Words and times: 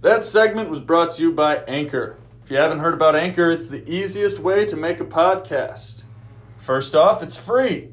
That 0.00 0.22
segment 0.22 0.70
was 0.70 0.78
brought 0.78 1.10
to 1.12 1.22
you 1.22 1.32
by 1.32 1.56
Anchor. 1.66 2.18
If 2.44 2.52
you 2.52 2.56
haven't 2.56 2.78
heard 2.78 2.94
about 2.94 3.16
Anchor, 3.16 3.50
it's 3.50 3.68
the 3.68 3.88
easiest 3.90 4.38
way 4.38 4.64
to 4.64 4.76
make 4.76 5.00
a 5.00 5.04
podcast. 5.04 6.04
First 6.56 6.94
off, 6.94 7.20
it's 7.20 7.36
free. 7.36 7.88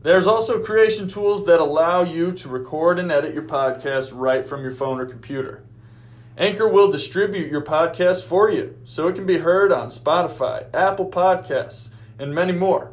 There's 0.00 0.26
also 0.26 0.64
creation 0.64 1.06
tools 1.06 1.44
that 1.44 1.60
allow 1.60 2.04
you 2.04 2.32
to 2.32 2.48
record 2.48 2.98
and 2.98 3.12
edit 3.12 3.34
your 3.34 3.42
podcast 3.42 4.12
right 4.14 4.46
from 4.46 4.62
your 4.62 4.70
phone 4.70 4.98
or 4.98 5.04
computer. 5.04 5.62
Anchor 6.38 6.66
will 6.66 6.90
distribute 6.90 7.50
your 7.50 7.62
podcast 7.62 8.24
for 8.24 8.50
you 8.50 8.78
so 8.84 9.06
it 9.06 9.14
can 9.14 9.26
be 9.26 9.38
heard 9.38 9.72
on 9.72 9.88
Spotify, 9.88 10.74
Apple 10.74 11.10
Podcasts, 11.10 11.90
and 12.18 12.34
many 12.34 12.52
more. 12.52 12.92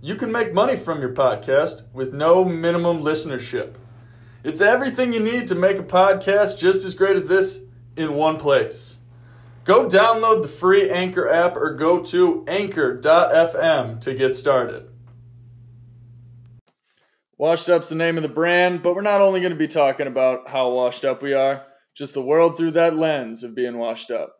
You 0.00 0.16
can 0.16 0.32
make 0.32 0.52
money 0.52 0.76
from 0.76 1.00
your 1.00 1.12
podcast 1.12 1.82
with 1.92 2.12
no 2.12 2.44
minimum 2.44 3.00
listenership. 3.00 3.76
It's 4.48 4.62
everything 4.62 5.12
you 5.12 5.20
need 5.20 5.48
to 5.48 5.54
make 5.54 5.78
a 5.78 5.82
podcast 5.82 6.58
just 6.58 6.82
as 6.86 6.94
great 6.94 7.18
as 7.18 7.28
this 7.28 7.60
in 7.98 8.14
one 8.14 8.38
place. 8.38 8.96
Go 9.64 9.84
download 9.84 10.40
the 10.40 10.48
free 10.48 10.88
Anchor 10.88 11.28
app 11.28 11.54
or 11.54 11.74
go 11.74 12.02
to 12.04 12.46
anchor.fm 12.48 14.00
to 14.00 14.14
get 14.14 14.34
started. 14.34 14.88
Washed 17.36 17.68
Up's 17.68 17.90
the 17.90 17.94
name 17.94 18.16
of 18.16 18.22
the 18.22 18.30
brand, 18.30 18.82
but 18.82 18.94
we're 18.94 19.02
not 19.02 19.20
only 19.20 19.40
going 19.40 19.52
to 19.52 19.58
be 19.58 19.68
talking 19.68 20.06
about 20.06 20.48
how 20.48 20.70
washed 20.70 21.04
up 21.04 21.22
we 21.22 21.34
are, 21.34 21.66
just 21.94 22.14
the 22.14 22.22
world 22.22 22.56
through 22.56 22.70
that 22.70 22.96
lens 22.96 23.42
of 23.42 23.54
being 23.54 23.76
washed 23.76 24.10
up. 24.10 24.34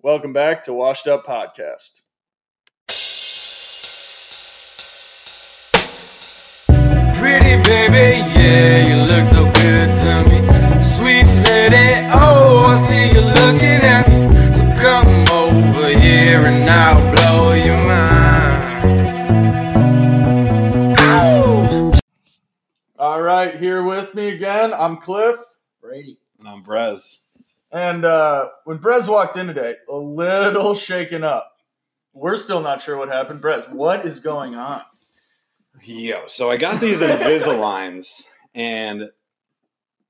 Welcome 0.00 0.32
back 0.32 0.64
to 0.64 0.72
Washed 0.72 1.08
Up 1.08 1.26
Podcast. 1.26 2.00
Baby, 7.66 8.22
yeah, 8.38 8.86
you 8.88 8.96
look 9.02 9.24
so 9.24 9.44
good 9.44 9.90
to 9.90 10.24
me. 10.30 10.38
Sweet 10.82 11.26
lady, 11.50 12.06
oh, 12.14 12.66
I 12.68 12.76
see 12.86 13.10
you 13.12 13.20
looking 13.20 13.82
at 13.82 14.08
me. 14.08 14.18
So 14.52 14.62
come 14.80 15.26
over 15.32 15.88
here 15.88 16.44
and 16.46 16.70
I'll 16.70 17.12
blow 17.12 17.52
your 17.52 17.76
mind. 17.76 18.86
Ow! 20.98 21.92
All 22.98 23.20
right, 23.20 23.58
here 23.58 23.82
with 23.82 24.14
me 24.14 24.28
again, 24.28 24.72
I'm 24.72 24.98
Cliff. 24.98 25.36
Brady. 25.80 26.18
And 26.38 26.48
I'm 26.48 26.62
Brez. 26.62 27.18
And 27.72 28.04
uh, 28.04 28.48
when 28.64 28.78
Brez 28.78 29.08
walked 29.08 29.36
in 29.36 29.48
today, 29.48 29.74
a 29.90 29.96
little 29.96 30.74
shaken 30.74 31.24
up. 31.24 31.52
We're 32.12 32.36
still 32.36 32.60
not 32.62 32.80
sure 32.80 32.96
what 32.96 33.08
happened. 33.08 33.42
Brez, 33.42 33.70
what 33.72 34.06
is 34.06 34.20
going 34.20 34.54
on? 34.54 34.82
Yo, 35.82 36.24
so 36.26 36.50
I 36.50 36.56
got 36.56 36.80
these 36.80 37.00
Invisaligns, 37.00 38.24
and 38.54 39.10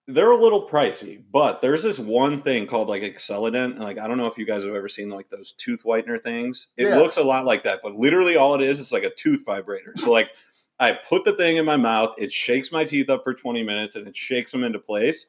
they're 0.07 0.31
a 0.31 0.41
little 0.41 0.69
pricey, 0.69 1.23
but 1.33 1.61
there's 1.61 1.83
this 1.83 1.99
one 1.99 2.41
thing 2.43 2.67
called 2.67 2.89
like 2.89 3.03
AcceleDent, 3.03 3.73
and 3.73 3.81
like 3.81 3.99
I 3.99 4.07
don't 4.07 4.19
know 4.19 4.27
if 4.27 4.39
you 4.39 4.47
guys 4.47 4.65
have 4.65 4.75
ever 4.75 4.89
seen 4.89 5.09
like 5.11 5.29
those 5.29 5.53
tooth 5.53 5.83
whitener 5.85 6.23
things. 6.23 6.69
It 6.77 6.87
Yeah. 6.89 6.99
looks 6.99 7.17
a 7.17 7.23
lot 7.25 7.45
like 7.45 7.65
that, 7.65 7.81
but 7.83 7.95
literally 7.95 8.37
all 8.37 8.55
it 8.55 8.63
is, 8.63 8.79
it's 8.81 8.93
like 8.93 9.03
a 9.05 9.11
tooth 9.11 9.45
vibrator. 9.45 9.95
So 9.97 10.13
like 10.13 10.31
I 10.79 10.93
put 10.93 11.25
the 11.25 11.33
thing 11.33 11.57
in 11.57 11.65
my 11.65 11.77
mouth, 11.77 12.15
it 12.19 12.33
shakes 12.33 12.71
my 12.71 12.85
teeth 12.85 13.11
up 13.11 13.25
for 13.25 13.35
20 13.35 13.63
minutes, 13.63 13.97
and 13.97 14.07
it 14.07 14.17
shakes 14.17 14.53
them 14.53 14.63
into 14.63 14.79
place. 14.79 15.27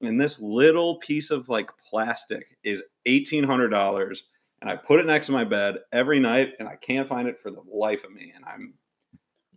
And 0.00 0.20
this 0.20 0.40
little 0.40 0.96
piece 0.96 1.30
of 1.30 1.48
like 1.48 1.70
plastic 1.90 2.56
is 2.64 2.82
eighteen 3.06 3.44
hundred 3.44 3.68
dollars, 3.68 4.24
and 4.60 4.70
I 4.70 4.76
put 4.76 5.00
it 5.00 5.06
next 5.06 5.26
to 5.26 5.32
my 5.32 5.44
bed 5.44 5.78
every 5.92 6.18
night, 6.20 6.54
and 6.58 6.68
I 6.68 6.76
can't 6.76 7.08
find 7.08 7.28
it 7.28 7.40
for 7.40 7.50
the 7.50 7.62
life 7.70 8.04
of 8.04 8.12
me, 8.12 8.32
and 8.34 8.44
I'm 8.44 8.74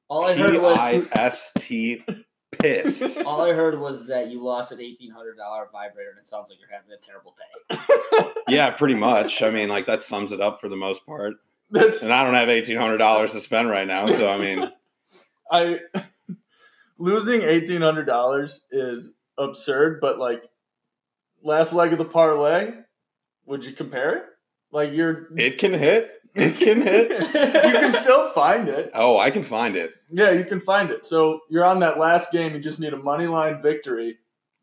All 0.10 0.26
I 0.26 0.36
heard 0.36 0.62
was 0.62 0.78
P-I-S-T 0.78 2.04
pissed. 2.60 3.18
all 3.26 3.42
I 3.42 3.54
heard 3.54 3.80
was 3.80 4.08
that 4.08 4.30
you 4.30 4.44
lost 4.44 4.72
an 4.72 4.80
eighteen 4.80 5.12
hundred 5.12 5.36
dollar 5.36 5.68
vibrator, 5.72 6.12
and 6.12 6.20
it 6.20 6.28
sounds 6.28 6.50
like 6.50 6.60
you're 6.60 6.70
having 6.70 6.92
a 6.92 6.98
terrible 6.98 7.36
day. 7.38 8.32
yeah, 8.48 8.72
pretty 8.72 8.96
much. 8.96 9.42
I 9.42 9.52
mean, 9.52 9.70
like 9.70 9.86
that 9.86 10.04
sums 10.04 10.32
it 10.32 10.42
up 10.42 10.62
for 10.62 10.70
the 10.70 10.76
most 10.76 11.06
part. 11.06 11.36
That's 11.70 12.02
And 12.02 12.14
I 12.14 12.24
don't 12.24 12.34
have 12.34 12.50
eighteen 12.50 12.78
hundred 12.78 12.98
dollars 12.98 13.34
to 13.34 13.42
spend 13.42 13.70
right 13.70 13.88
now, 13.88 14.08
so 14.08 14.30
I 14.32 14.38
mean, 14.38 14.72
I 15.52 15.80
losing 16.98 17.42
eighteen 17.42 17.82
hundred 17.82 18.06
dollars 18.06 18.64
is 18.72 19.12
absurd, 19.38 20.00
but 20.00 20.18
like 20.20 20.44
last 21.44 21.74
leg 21.74 21.92
of 21.92 21.98
the 21.98 22.06
parlay, 22.06 22.72
would 23.46 23.66
you 23.66 23.74
compare 23.74 24.16
it? 24.16 24.26
Like 24.72 24.94
you're 24.94 25.28
it 25.36 25.58
can 25.58 25.74
hit. 25.74 26.12
It 26.46 26.58
can 26.58 26.82
hit. 26.82 27.10
you 27.12 27.72
can 27.80 27.94
still 27.94 28.30
find 28.32 28.70
it. 28.70 28.92
Oh, 28.94 29.18
I 29.18 29.32
can 29.32 29.44
find 29.44 29.76
it. 29.76 29.94
Yeah, 30.12 30.32
you 30.32 30.46
can 30.46 30.60
find 30.60 30.92
it. 30.92 31.06
So 31.06 31.40
you're 31.50 31.66
on 31.66 31.80
that 31.82 31.98
last 31.98 32.32
game. 32.32 32.54
You 32.54 32.60
just 32.60 32.80
need 32.80 32.94
a 32.94 32.98
money 32.98 33.28
line 33.28 33.62
victory. 33.62 34.18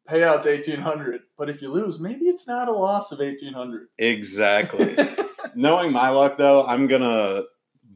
Payout's 0.08 0.46
eighteen 0.46 0.80
hundred, 0.80 1.22
but 1.38 1.48
if 1.48 1.62
you 1.62 1.72
lose, 1.72 1.98
maybe 1.98 2.26
it's 2.26 2.46
not 2.46 2.68
a 2.68 2.72
loss 2.72 3.10
of 3.10 3.20
eighteen 3.20 3.54
hundred. 3.54 3.88
Exactly. 3.98 4.96
Knowing 5.54 5.92
my 5.92 6.10
luck, 6.10 6.36
though, 6.36 6.64
I'm 6.64 6.86
gonna 6.86 7.42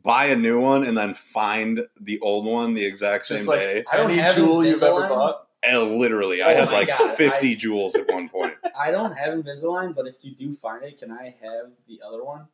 buy 0.02 0.26
a 0.26 0.36
new 0.36 0.58
one 0.60 0.84
and 0.84 0.96
then 0.96 1.14
find 1.14 1.86
the 2.00 2.18
old 2.20 2.46
one 2.46 2.72
the 2.74 2.84
exact 2.84 3.26
same 3.26 3.38
Just 3.38 3.48
like 3.48 3.58
day. 3.60 3.84
I 3.92 3.96
don't 3.98 4.10
any 4.10 4.20
have 4.20 4.34
jewel 4.34 4.64
you've 4.64 4.82
ever 4.82 5.06
bought. 5.08 5.44
And 5.62 5.96
literally, 5.98 6.40
I 6.40 6.54
Oh 6.54 6.56
had 6.64 6.72
like 6.72 6.88
God, 6.88 7.16
50 7.16 7.50
I- 7.50 7.54
jewels 7.56 7.94
at 7.96 8.06
one 8.08 8.28
point. 8.28 8.54
I 8.78 8.90
don't 8.92 9.12
have 9.16 9.34
Invisalign, 9.34 9.94
but 9.94 10.06
if 10.06 10.16
you 10.22 10.34
do 10.34 10.54
find 10.54 10.84
it, 10.84 10.98
can 10.98 11.10
I 11.10 11.34
have 11.42 11.72
the 11.88 12.00
other 12.06 12.24
one? 12.24 12.46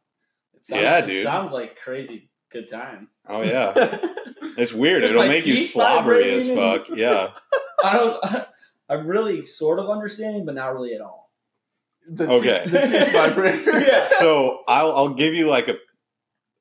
It 0.57 0.67
sounds, 0.67 0.83
Yeah, 0.83 0.99
it 0.99 1.07
dude. 1.07 1.25
sounds 1.25 1.53
like 1.53 1.77
crazy 1.83 2.31
good 2.51 2.69
time. 2.69 3.09
Oh 3.29 3.43
yeah, 3.43 3.73
it's 4.57 4.73
weird. 4.73 5.03
It'll 5.03 5.23
my 5.23 5.29
make 5.29 5.47
you 5.47 5.57
slobbery 5.57 6.31
as 6.33 6.49
fuck. 6.49 6.89
Yeah. 6.97 7.31
I 7.83 7.93
don't. 7.95 8.45
I'm 8.89 9.07
really 9.07 9.45
sort 9.47 9.79
of 9.79 9.91
understanding, 9.91 10.45
but 10.47 10.55
not 10.55 10.75
really 10.75 10.95
at 10.95 11.01
all. 11.01 11.31
The 12.09 12.29
Okay. 12.29 12.63
teeth- 12.65 12.73
the 12.73 12.81
teeth 12.87 13.13
vibrator. 13.13 13.81
Yeah. 13.87 14.07
so 14.19 14.63
I'll 14.69 14.93
I'll 14.95 15.09
give 15.15 15.35
you 15.35 15.49
like 15.49 15.69
a, 15.69 15.75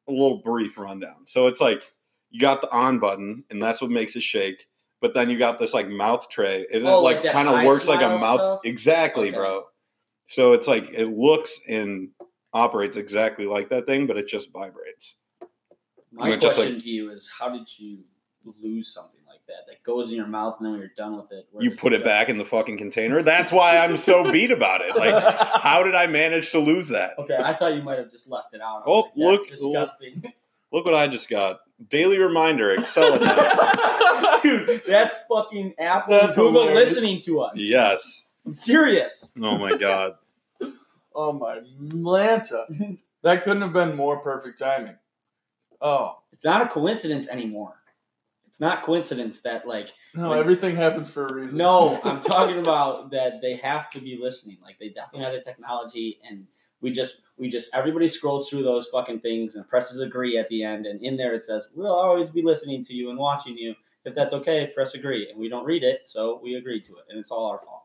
a 0.08 0.12
little 0.12 0.42
brief 0.44 0.78
rundown. 0.78 1.26
So 1.26 1.48
it's 1.48 1.62
like 1.62 1.90
you 2.32 2.40
got 2.40 2.62
the 2.62 2.72
on 2.72 3.00
button, 3.00 3.44
and 3.50 3.62
that's 3.62 3.82
what 3.82 3.92
makes 3.92 4.16
it 4.16 4.24
shake. 4.24 4.68
But 5.02 5.14
then 5.14 5.30
you 5.30 5.38
got 5.38 5.60
this 5.60 5.74
like 5.74 5.90
mouth 5.90 6.30
tray, 6.30 6.66
and 6.74 6.88
Oh, 6.88 7.00
it 7.00 7.02
like 7.02 7.24
like 7.26 7.34
kind 7.34 7.50
of 7.50 7.66
works 7.66 7.88
like 7.88 8.02
a 8.02 8.18
mouth. 8.18 8.20
stuff? 8.40 8.60
Exactly, 8.64 9.28
Okay. 9.30 9.38
bro. 9.38 9.66
So 10.30 10.54
it's 10.54 10.68
like 10.68 10.90
it 10.94 11.08
looks 11.08 11.60
and 11.68 12.10
operates 12.54 12.98
exactly 12.98 13.46
like 13.46 13.70
that 13.70 13.86
thing, 13.88 14.08
but 14.08 14.18
it 14.18 14.28
just 14.28 14.52
vibrates. 14.52 15.16
My 16.12 16.28
You're 16.28 16.38
just 16.38 16.56
question 16.56 16.76
like- 16.76 16.84
to 16.84 16.90
you 16.90 17.12
is, 17.12 17.30
how 17.38 17.50
did 17.50 17.68
you 17.78 18.00
lose 18.62 18.94
something 18.94 19.22
like 19.28 19.40
that 19.48 19.66
that 19.68 19.82
goes 19.84 20.10
in 20.10 20.16
your 20.16 20.28
mouth 20.28 20.56
and 20.60 20.66
then 20.66 20.72
when 20.74 20.80
you're 20.82 20.92
done 20.96 21.18
with 21.18 21.32
it, 21.32 21.48
You 21.60 21.72
put 21.72 21.94
it 21.94 22.00
go? 22.00 22.06
back 22.06 22.30
in 22.30 22.38
the 22.38 22.46
fucking 22.46 22.78
container. 22.78 23.24
That's 23.24 23.52
why 23.52 23.78
I'm 23.78 23.98
so 23.98 24.32
beat 24.32 24.52
about 24.52 24.82
it. 24.82 24.96
Like, 24.96 25.14
how 25.62 25.82
did 25.84 25.96
I 25.96 26.06
manage 26.08 26.52
to 26.52 26.60
lose 26.60 26.90
that? 26.90 27.18
Okay, 27.18 27.38
I 27.38 27.54
thought 27.56 27.74
you 27.74 27.82
might 27.82 27.98
have 27.98 28.12
just 28.12 28.30
left 28.30 28.54
it 28.54 28.62
out. 28.62 28.84
Oh, 28.86 29.00
like, 29.02 29.12
look- 29.16 29.48
disgusting, 29.48 30.24
Look 30.72 30.86
what 30.86 30.96
I 30.96 31.08
just 31.08 31.30
got. 31.30 31.60
Daily 31.90 32.18
reminder, 32.18 32.72
Excel. 32.74 33.20
dude. 34.42 34.82
That's 34.88 35.16
fucking 35.32 35.74
Apple 35.80 36.14
That's 36.20 36.36
Google 36.36 36.62
hilarious. 36.64 36.90
listening 36.90 37.22
to 37.24 37.42
us. 37.42 37.54
yes. 37.58 38.26
I'm 38.46 38.56
serious. 38.56 39.32
Oh 39.42 39.58
my 39.58 39.78
god. 39.78 40.14
Oh 41.16 41.32
my 41.34 41.60
Lanta. 41.90 42.98
That 43.24 43.44
couldn't 43.44 43.62
have 43.62 43.74
been 43.74 43.96
more 43.96 44.20
perfect 44.20 44.60
timing. 44.60 44.96
Oh. 45.82 46.18
It's 46.32 46.44
not 46.44 46.62
a 46.62 46.68
coincidence 46.68 47.28
anymore. 47.28 47.76
It's 48.48 48.60
not 48.60 48.84
coincidence 48.84 49.40
that 49.42 49.68
like 49.68 49.90
No, 50.16 50.30
When- 50.30 50.40
everything 50.40 50.76
happens 50.76 51.10
for 51.10 51.28
a 51.28 51.34
reason. 51.34 51.58
no, 51.58 52.00
I'm 52.04 52.22
talking 52.22 52.60
about 52.60 53.12
that 53.12 53.42
they 53.42 53.56
have 53.58 53.90
to 53.92 54.00
be 54.02 54.18
listening. 54.22 54.58
Like 54.62 54.78
they 54.80 54.90
definitely 54.90 55.26
have 55.26 55.34
the 55.34 55.42
technology, 55.42 56.20
and 56.30 56.46
we 56.82 56.92
just 56.92 57.18
we 57.38 57.50
just 57.50 57.70
everybody 57.74 58.08
scrolls 58.08 58.50
through 58.50 58.64
those 58.64 58.88
fucking 58.90 59.22
things 59.22 59.56
and 59.56 59.68
presses 59.68 60.02
agree 60.02 60.38
at 60.38 60.50
the 60.50 60.64
end, 60.64 60.86
and 60.86 61.02
in 61.02 61.18
there 61.18 61.34
it 61.34 61.44
says 61.44 61.64
we'll 61.76 61.92
always 61.94 62.30
be 62.30 62.42
listening 62.44 62.84
to 62.86 62.94
you 62.94 63.10
and 63.10 63.18
watching 63.18 63.58
you. 63.58 63.74
If 64.06 64.14
that's 64.16 64.34
okay, 64.34 64.68
press 64.76 64.94
agree, 64.96 65.30
and 65.30 65.40
we 65.40 65.48
don't 65.50 65.66
read 65.66 65.84
it, 65.84 66.02
so 66.06 66.40
we 66.44 66.56
agreed 66.56 66.84
to 66.86 66.92
it, 66.98 67.06
and 67.10 67.18
it's 67.20 67.32
all 67.32 67.46
our 67.46 67.58
fault. 67.60 67.84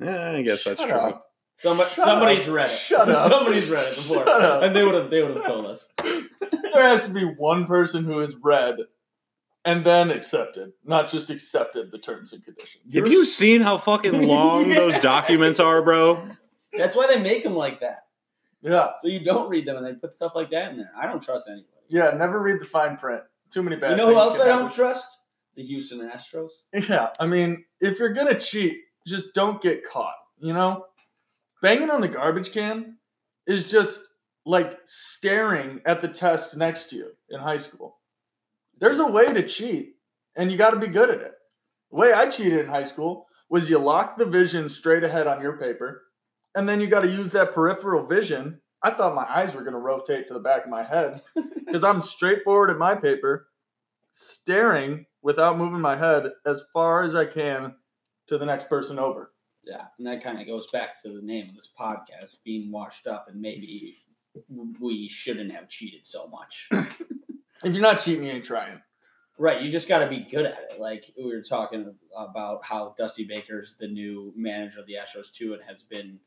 Yeah, 0.00 0.30
I 0.32 0.42
guess 0.42 0.64
that's 0.64 0.80
Shut 0.80 0.88
true. 0.88 0.98
up. 0.98 1.26
Somebody, 1.58 1.90
Shut 1.94 2.04
somebody's 2.04 2.48
up. 2.48 2.54
read 2.54 2.70
it. 2.70 2.76
Shut 2.78 3.08
up. 3.08 3.30
Somebody's 3.30 3.68
read 3.68 3.88
it 3.88 3.96
before, 3.96 4.24
Shut 4.24 4.42
up. 4.42 4.62
and 4.62 4.74
they 4.76 4.82
would 4.84 4.94
have 4.94 5.10
they 5.10 5.22
would 5.22 5.36
have 5.36 5.46
told 5.46 5.66
us. 5.66 5.88
There 6.02 6.82
has 6.82 7.06
to 7.06 7.12
be 7.14 7.24
one 7.24 7.66
person 7.66 8.04
who 8.04 8.18
has 8.18 8.34
read 8.42 8.76
and 9.64 9.84
then 9.84 10.10
accepted, 10.10 10.72
not 10.84 11.10
just 11.10 11.30
accepted 11.30 11.90
the 11.90 11.98
terms 11.98 12.32
and 12.32 12.44
conditions. 12.44 12.94
Have 12.94 13.08
you 13.08 13.24
seen 13.24 13.62
how 13.62 13.78
fucking 13.78 14.22
long 14.22 14.68
those 14.74 14.98
documents 14.98 15.58
are, 15.58 15.82
bro? 15.82 16.28
That's 16.76 16.94
why 16.96 17.06
they 17.06 17.18
make 17.20 17.42
them 17.42 17.54
like 17.56 17.80
that, 17.80 18.04
Yeah. 18.60 18.90
so 19.00 19.08
you 19.08 19.24
don't 19.24 19.48
read 19.48 19.66
them, 19.66 19.76
and 19.78 19.86
they 19.86 19.94
put 19.94 20.14
stuff 20.14 20.32
like 20.34 20.50
that 20.50 20.72
in 20.72 20.76
there. 20.76 20.92
I 20.96 21.06
don't 21.06 21.22
trust 21.22 21.48
anybody. 21.48 21.68
Yeah, 21.88 22.10
never 22.10 22.42
read 22.42 22.60
the 22.60 22.66
fine 22.66 22.96
print. 22.98 23.22
Too 23.50 23.62
many 23.62 23.76
bad 23.76 23.92
you 23.92 23.96
know 23.96 24.08
who 24.08 24.16
else 24.18 24.32
can 24.36 24.42
I 24.42 24.46
don't 24.46 24.72
trust? 24.72 25.06
The 25.56 25.62
Houston 25.62 26.00
Astros. 26.00 26.50
Yeah, 26.74 27.08
I 27.18 27.26
mean, 27.26 27.64
if 27.80 27.98
you're 27.98 28.12
gonna 28.12 28.38
cheat, 28.38 28.74
just 29.06 29.32
don't 29.32 29.60
get 29.62 29.88
caught. 29.88 30.14
You 30.38 30.52
know, 30.52 30.84
banging 31.62 31.90
on 31.90 32.00
the 32.00 32.08
garbage 32.08 32.52
can 32.52 32.96
is 33.46 33.64
just 33.64 34.02
like 34.44 34.78
staring 34.84 35.80
at 35.86 36.00
the 36.00 36.08
test 36.08 36.56
next 36.56 36.90
to 36.90 36.96
you 36.96 37.10
in 37.30 37.40
high 37.40 37.56
school. 37.56 37.98
There's 38.78 38.98
a 38.98 39.06
way 39.06 39.32
to 39.32 39.46
cheat, 39.46 39.94
and 40.36 40.50
you 40.50 40.58
got 40.58 40.70
to 40.70 40.78
be 40.78 40.86
good 40.86 41.10
at 41.10 41.20
it. 41.20 41.32
The 41.90 41.96
way 41.96 42.12
I 42.12 42.28
cheated 42.28 42.60
in 42.60 42.66
high 42.66 42.84
school 42.84 43.26
was 43.48 43.70
you 43.70 43.78
lock 43.78 44.16
the 44.16 44.26
vision 44.26 44.68
straight 44.68 45.04
ahead 45.04 45.26
on 45.26 45.40
your 45.40 45.56
paper, 45.56 46.02
and 46.54 46.68
then 46.68 46.80
you 46.80 46.86
got 46.86 47.00
to 47.00 47.10
use 47.10 47.32
that 47.32 47.54
peripheral 47.54 48.06
vision. 48.06 48.60
I 48.82 48.90
thought 48.90 49.14
my 49.14 49.26
eyes 49.28 49.54
were 49.54 49.62
going 49.62 49.72
to 49.72 49.78
rotate 49.78 50.28
to 50.28 50.34
the 50.34 50.40
back 50.40 50.64
of 50.64 50.70
my 50.70 50.84
head 50.84 51.22
because 51.66 51.82
I'm 51.82 52.02
straight 52.02 52.44
forward 52.44 52.70
at 52.70 52.78
my 52.78 52.94
paper, 52.94 53.48
staring 54.12 55.06
without 55.22 55.58
moving 55.58 55.80
my 55.80 55.96
head 55.96 56.30
as 56.44 56.62
far 56.72 57.02
as 57.02 57.14
I 57.14 57.24
can 57.24 57.74
to 58.28 58.38
the 58.38 58.46
next 58.46 58.68
person 58.68 58.98
over. 58.98 59.32
Yeah, 59.66 59.86
and 59.98 60.06
that 60.06 60.22
kind 60.22 60.40
of 60.40 60.46
goes 60.46 60.68
back 60.70 61.02
to 61.02 61.08
the 61.08 61.20
name 61.20 61.48
of 61.48 61.56
this 61.56 61.70
podcast 61.78 62.36
being 62.44 62.70
washed 62.70 63.08
up, 63.08 63.26
and 63.28 63.40
maybe 63.40 63.98
we 64.80 65.08
shouldn't 65.08 65.52
have 65.52 65.68
cheated 65.68 66.06
so 66.06 66.28
much. 66.28 66.68
If 67.64 67.72
you're 67.72 67.82
not 67.82 68.00
cheating, 68.00 68.24
you 68.24 68.32
ain't 68.32 68.44
trying. 68.44 68.82
right, 69.38 69.62
you 69.62 69.72
just 69.72 69.88
got 69.88 70.00
to 70.00 70.08
be 70.08 70.26
good 70.30 70.44
at 70.44 70.58
it. 70.70 70.78
Like 70.78 71.10
we 71.16 71.24
were 71.24 71.40
talking 71.40 71.94
about 72.14 72.62
how 72.62 72.94
Dusty 72.98 73.24
Baker's 73.24 73.76
the 73.80 73.88
new 73.88 74.30
manager 74.36 74.78
of 74.78 74.86
the 74.86 74.92
Astros 74.92 75.32
too, 75.32 75.54
and 75.54 75.62
has 75.66 75.82
been. 75.82 76.20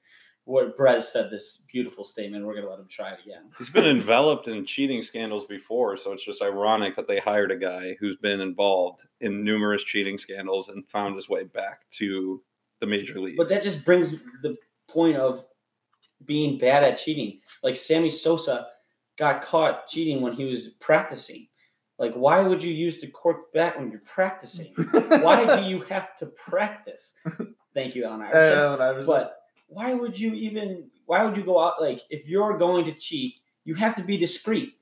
What 0.46 0.76
Brett 0.76 1.04
said 1.04 1.30
this 1.30 1.62
beautiful 1.72 2.04
statement. 2.04 2.44
We're 2.44 2.56
gonna 2.56 2.70
let 2.70 2.80
him 2.80 2.88
try 2.90 3.12
it 3.12 3.20
again. 3.24 3.44
He's 3.60 3.70
been 3.70 3.86
enveloped 3.86 4.48
in 4.48 4.66
cheating 4.66 5.04
scandals 5.04 5.46
before, 5.46 5.96
so 5.96 6.12
it's 6.14 6.26
just 6.26 6.42
ironic 6.42 6.96
that 6.96 7.08
they 7.08 7.20
hired 7.20 7.52
a 7.52 7.56
guy 7.56 7.96
who's 8.00 8.16
been 8.16 8.42
involved 8.42 9.06
in 9.22 9.44
numerous 9.44 9.84
cheating 9.84 10.18
scandals 10.18 10.70
and 10.70 10.90
found 10.90 11.16
his 11.16 11.30
way 11.30 11.44
back 11.44 11.88
to 11.92 12.42
the 12.80 12.88
major 12.88 13.20
leagues. 13.20 13.38
But 13.38 13.50
that 13.50 13.64
just 13.64 13.84
brings 13.86 14.12
the 14.42 14.58
point 14.90 15.18
of 15.18 15.46
being 16.26 16.58
bad 16.58 16.84
at 16.84 16.98
cheating. 16.98 17.40
Like 17.64 17.78
Sammy 17.78 18.10
Sosa 18.10 18.68
got 19.18 19.44
caught 19.44 19.88
cheating 19.88 20.22
when 20.22 20.34
he 20.34 20.46
was 20.46 20.70
practicing. 20.80 21.48
Like, 21.98 22.14
why 22.14 22.40
would 22.40 22.64
you 22.64 22.72
use 22.72 23.02
the 23.02 23.08
cork 23.08 23.52
bat 23.54 23.78
when 23.78 23.92
you're 23.92 24.00
practicing? 24.06 24.74
Why 24.78 25.58
do 25.58 25.68
you 25.68 25.82
have 25.90 26.16
to 26.20 26.28
practice? 26.28 27.14
Thank 27.74 27.94
you, 27.94 28.06
Allen 28.06 28.22
Iverson. 28.22 28.58
Allen 28.58 28.82
Iverson. 28.82 29.14
But 29.14 29.36
why 29.68 29.94
would 29.94 30.18
you 30.18 30.34
even? 30.34 30.90
Why 31.08 31.26
would 31.26 31.36
you 31.36 31.44
go 31.44 31.60
out? 31.60 31.82
Like, 31.82 32.02
if 32.10 32.26
you're 32.26 32.58
going 32.58 32.86
to 32.86 32.94
cheat, 32.94 33.36
you 33.66 33.76
have 33.76 33.96
to 33.96 34.02
be 34.02 34.16
discreet. 34.16 34.76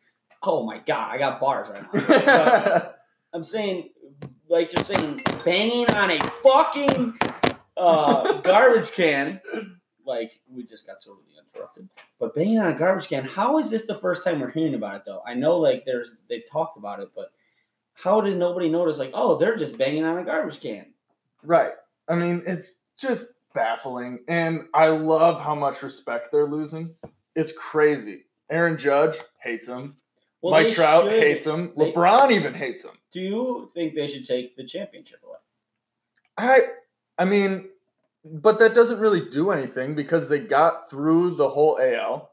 Oh 0.44 0.64
my 0.64 0.78
god, 0.78 1.12
I 1.12 1.18
got 1.18 1.40
bars 1.40 1.70
right 1.70 2.26
now. 2.28 2.92
I'm 3.34 3.44
saying, 3.44 3.90
like 4.48 4.72
you're 4.74 4.86
saying, 4.86 5.22
banging 5.44 5.90
on 5.96 6.12
a 6.12 6.20
fucking 6.44 7.18
uh, 7.78 8.42
garbage 8.42 8.92
can. 8.92 9.42
Like 10.06 10.40
we 10.50 10.64
just 10.64 10.88
got 10.88 11.02
so 11.02 11.12
really 11.12 11.34
interrupted. 11.54 11.90
But 12.20 12.34
banging 12.34 12.60
on 12.60 12.72
a 12.72 12.78
garbage 12.78 13.08
can. 13.08 13.26
How 13.26 13.60
is 13.60 13.70
this 13.70 13.86
the 13.86 13.96
first 14.00 14.24
time 14.24 14.40
we're 14.40 14.52
hearing 14.52 14.74
about 14.76 14.96
it 14.96 15.02
though? 15.06 15.22
I 15.28 15.34
know 15.34 15.58
like 15.58 15.84
there's 15.86 16.12
they've 16.30 16.50
talked 16.50 16.78
about 16.78 17.00
it, 17.02 17.10
but 17.16 17.32
how 17.94 18.22
did 18.22 18.38
nobody 18.38 18.70
notice? 18.70 18.98
Like, 19.00 19.12
oh, 19.14 19.38
they're 19.38 19.58
just 19.58 19.78
banging 19.78 20.06
on 20.06 20.18
a 20.20 20.24
garbage 20.24 20.62
can. 20.62 20.94
Right. 21.44 21.72
I 22.08 22.16
mean, 22.16 22.44
it's 22.46 22.76
just 22.98 23.26
baffling. 23.54 24.20
And 24.28 24.66
I 24.74 24.88
love 24.90 25.40
how 25.42 25.56
much 25.56 25.82
respect 25.82 26.30
they're 26.32 26.46
losing. 26.48 26.94
It's 27.36 27.52
crazy. 27.52 28.26
Aaron 28.50 28.78
Judge 28.78 29.18
hates 29.40 29.68
him. 29.68 29.96
Well, 30.42 30.52
Mike 30.52 30.74
Trout 30.74 31.10
should- 31.10 31.22
hates 31.22 31.46
him. 31.46 31.74
they- 31.76 31.92
LeBron 31.92 32.32
even 32.32 32.54
hates 32.54 32.84
him. 32.84 32.92
Do 33.12 33.20
you 33.20 33.72
think 33.74 33.96
they 33.96 34.08
should 34.08 34.26
take 34.26 34.56
the 34.56 34.64
championship 34.64 35.20
away? 35.26 35.38
I 36.38 36.68
I 37.18 37.26
mean, 37.26 37.70
but 38.24 38.60
that 38.60 38.74
doesn't 38.74 39.00
really 39.00 39.30
do 39.30 39.52
anything 39.52 39.96
because 39.96 40.30
they 40.30 40.40
got 40.40 40.90
through 40.90 41.36
the 41.36 41.50
whole 41.50 41.80
AL 41.82 42.32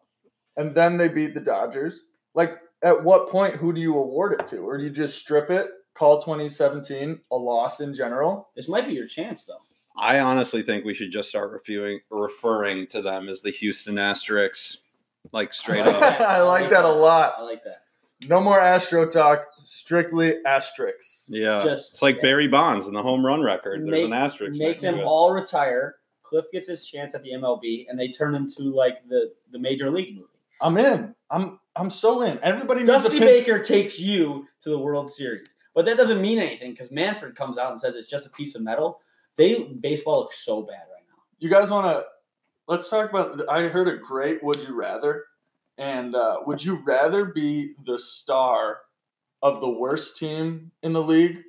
and 0.57 0.75
then 0.75 0.97
they 0.97 1.09
beat 1.09 1.35
the 1.35 1.41
Dodgers. 1.41 2.03
Like 2.35 2.59
at 2.83 3.03
what 3.03 3.31
point 3.31 3.57
who 3.57 3.73
do 3.73 3.81
you 3.81 3.97
award 3.97 4.39
it 4.39 4.47
to? 4.49 4.59
Or 4.59 4.77
do 4.77 4.85
you 4.85 4.91
just 4.91 5.19
strip 5.19 5.51
it, 5.51 5.69
call 5.95 6.21
2017 6.21 7.21
a 7.31 7.37
loss 7.37 7.81
in 7.81 7.95
general? 7.95 8.51
This 8.57 8.69
might 8.69 8.89
be 8.89 8.95
your 8.95 9.07
chance 9.07 9.45
though. 9.45 9.59
I 9.97 10.19
honestly 10.19 10.63
think 10.63 10.85
we 10.85 10.95
should 10.95 11.13
just 11.13 11.29
start 11.29 11.53
reviewing, 11.53 12.01
referring 12.11 12.89
to 12.89 13.01
them 13.01 13.29
as 13.29 13.43
the 13.43 13.53
Houston 13.53 13.95
Asterix, 13.95 14.79
like 15.33 15.53
straight 15.53 15.87
up. 15.87 16.03
I 16.21 16.43
like 16.43 16.69
that 16.71 16.85
a 16.85 16.91
lot. 16.91 17.35
I 17.39 17.43
like 17.43 17.63
that. 17.65 17.84
No 18.29 18.41
more 18.41 18.61
Astro 18.61 19.09
talk, 19.09 19.47
strictly 19.65 20.35
asterisks. 20.47 21.27
Yeah, 21.31 21.63
Just- 21.65 21.93
it's 21.95 22.03
like 22.03 22.21
Barry 22.23 22.49
Bonds 22.49 22.87
in 22.89 22.95
the 22.95 23.03
home 23.03 23.25
run 23.25 23.43
record. 23.43 23.81
There's 23.83 23.91
Make- 23.91 24.05
an 24.05 24.13
asterisk 24.13 24.59
Make 24.61 24.69
next 24.69 24.83
them 24.83 24.99
it. 24.99 25.05
all 25.05 25.31
retire. 25.33 25.97
Cliff 26.23 26.47
gets 26.53 26.69
his 26.69 26.87
chance 26.87 27.15
at 27.15 27.23
the 27.23 27.33
MLB, 27.33 27.87
and 27.89 27.99
they 27.99 28.09
turn 28.09 28.35
into 28.35 28.63
like 28.75 29.07
the 29.09 29.33
the 29.53 29.59
major 29.59 29.91
league 29.91 30.15
movie. 30.17 30.29
I'm 30.61 30.77
in. 30.79 31.15
I'm 31.31 31.59
I'm 31.77 31.91
so 31.91 32.23
in. 32.23 32.39
Everybody 32.43 32.81
needs 32.81 32.91
Dusty 33.05 33.19
a. 33.19 33.21
Baker 33.21 33.59
takes 33.63 33.99
you 33.99 34.47
to 34.63 34.71
the 34.71 34.79
World 34.79 35.13
Series, 35.13 35.55
but 35.75 35.85
that 35.85 35.97
doesn't 35.97 36.21
mean 36.21 36.39
anything 36.39 36.71
because 36.73 36.91
Manfred 36.91 37.37
comes 37.37 37.59
out 37.59 37.73
and 37.73 37.81
says 37.81 37.95
it's 37.95 38.09
just 38.11 38.27
a 38.27 38.31
piece 38.31 38.55
of 38.55 38.63
metal. 38.63 39.01
They 39.37 39.65
baseball 39.81 40.21
looks 40.21 40.45
so 40.45 40.63
bad 40.63 40.83
right 40.93 41.05
now. 41.09 41.23
You 41.41 41.51
guys 41.51 41.69
want 41.71 41.87
to? 41.87 42.05
Let's 42.67 42.89
talk 42.89 43.11
about. 43.11 43.41
I 43.49 43.69
heard 43.69 43.89
a 43.89 43.97
great 43.99 44.43
"Would 44.43 44.63
you 44.67 44.75
rather," 44.75 45.25
and 45.79 46.15
uh, 46.15 46.39
would 46.47 46.65
you 46.65 46.77
rather 46.85 47.27
be 47.27 47.75
the 47.87 47.99
star 47.99 48.79
of 49.43 49.61
the 49.61 49.69
worst 49.69 50.17
team 50.17 50.71
in 50.83 50.93
the 50.93 51.03
league, 51.03 51.43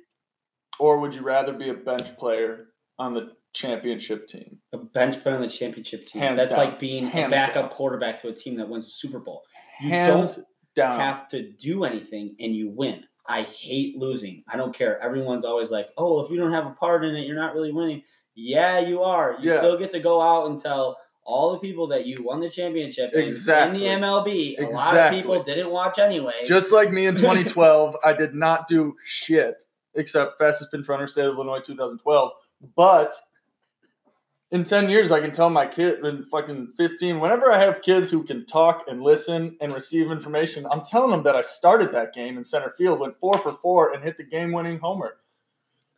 or 0.78 0.98
would 0.98 1.14
you 1.14 1.22
rather 1.22 1.52
be 1.52 1.68
a 1.70 1.74
bench 1.74 2.16
player 2.18 2.68
on 2.98 3.14
the 3.14 3.32
championship 3.54 4.26
team? 4.28 4.58
A 4.72 4.78
bench 4.78 5.22
player 5.22 5.34
on 5.36 5.40
the 5.42 5.48
championship 5.48 6.06
team. 6.06 6.20
Hands 6.22 6.38
That's 6.38 6.50
down. 6.50 6.58
like 6.58 6.80
being 6.80 7.06
Hands 7.06 7.28
a 7.32 7.34
backup 7.34 7.54
down. 7.54 7.70
quarterback 7.70 8.20
to 8.22 8.28
a 8.28 8.32
team 8.34 8.56
that 8.56 8.68
wins 8.68 8.86
a 8.86 8.90
Super 8.90 9.18
Bowl. 9.18 9.42
You 9.80 9.90
Hands 9.90 10.38
down. 10.74 11.00
have 11.00 11.28
to 11.30 11.52
do 11.52 11.84
anything 11.84 12.36
and 12.40 12.54
you 12.54 12.68
win. 12.70 13.04
I 13.28 13.42
hate 13.42 13.96
losing. 13.96 14.44
I 14.48 14.56
don't 14.56 14.74
care. 14.76 15.00
Everyone's 15.02 15.44
always 15.44 15.70
like, 15.70 15.88
"Oh, 15.98 16.20
if 16.20 16.30
you 16.30 16.36
don't 16.38 16.52
have 16.52 16.66
a 16.66 16.70
part 16.70 17.04
in 17.04 17.16
it, 17.16 17.26
you're 17.26 17.34
not 17.36 17.54
really 17.54 17.72
winning." 17.72 18.02
Yeah, 18.34 18.78
you 18.78 19.02
are. 19.02 19.36
You 19.40 19.50
Yeah. 19.50 19.58
still 19.58 19.78
get 19.78 19.90
to 19.92 20.00
go 20.00 20.20
out 20.20 20.50
and 20.50 20.60
tell 20.60 20.98
all 21.26 21.52
the 21.52 21.58
people 21.58 21.86
that 21.88 22.06
you 22.06 22.22
won 22.22 22.40
the 22.40 22.48
championship 22.48 23.12
in- 23.12 23.20
Exactly. 23.24 23.86
in 23.86 24.00
the 24.00 24.06
MLB. 24.06 24.58
A 24.60 24.70
lot 24.70 24.96
of 24.96 25.10
people 25.12 25.42
didn't 25.42 25.70
watch 25.70 25.98
anyway. 25.98 26.34
Just 26.44 26.72
like 26.72 26.92
me 26.92 27.06
in 27.06 27.16
2012, 27.16 27.96
I 28.04 28.12
did 28.12 28.34
not 28.34 28.66
do 28.68 28.94
shit 29.04 29.64
except 29.96 30.38
fastest 30.38 30.70
pinch 30.70 30.88
runner 30.88 31.06
state 31.08 31.24
of 31.24 31.34
Illinois 31.34 31.60
2012. 31.60 32.30
But 32.76 33.14
in 34.52 34.62
10 34.64 34.88
years, 34.88 35.10
I 35.10 35.20
can 35.20 35.32
tell 35.32 35.50
my 35.50 35.66
kid 35.66 36.04
in 36.04 36.24
fucking 36.26 36.74
15, 36.76 37.18
whenever 37.18 37.50
I 37.50 37.58
have 37.58 37.82
kids 37.82 38.08
who 38.10 38.22
can 38.22 38.46
talk 38.46 38.84
and 38.88 39.02
listen 39.02 39.56
and 39.60 39.74
receive 39.74 40.10
information, 40.12 40.66
I'm 40.70 40.84
telling 40.84 41.10
them 41.10 41.22
that 41.24 41.34
I 41.34 41.42
started 41.42 41.90
that 41.92 42.14
game 42.14 42.38
in 42.38 42.44
center 42.44 42.72
field, 42.78 43.00
went 43.00 43.18
four 43.18 43.36
for 43.38 43.54
four, 43.54 43.92
and 43.94 44.04
hit 44.04 44.16
the 44.16 44.22
game 44.24 44.52
winning 44.52 44.78
homer. 44.78 45.16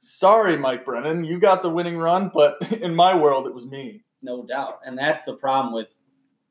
Sorry, 0.01 0.57
Mike 0.57 0.85
Brennan, 0.85 1.25
you 1.25 1.39
got 1.41 1.63
the 1.63 1.69
winning 1.69 1.99
run, 1.99 2.31
but 2.33 2.57
in 2.81 2.95
my 2.95 3.15
world, 3.15 3.47
it 3.47 3.55
was 3.55 3.67
me. 3.67 4.05
No 4.23 4.44
doubt. 4.44 4.81
And 4.85 4.97
that's 4.99 5.25
the 5.26 5.35
problem 5.35 5.73
with 5.75 5.88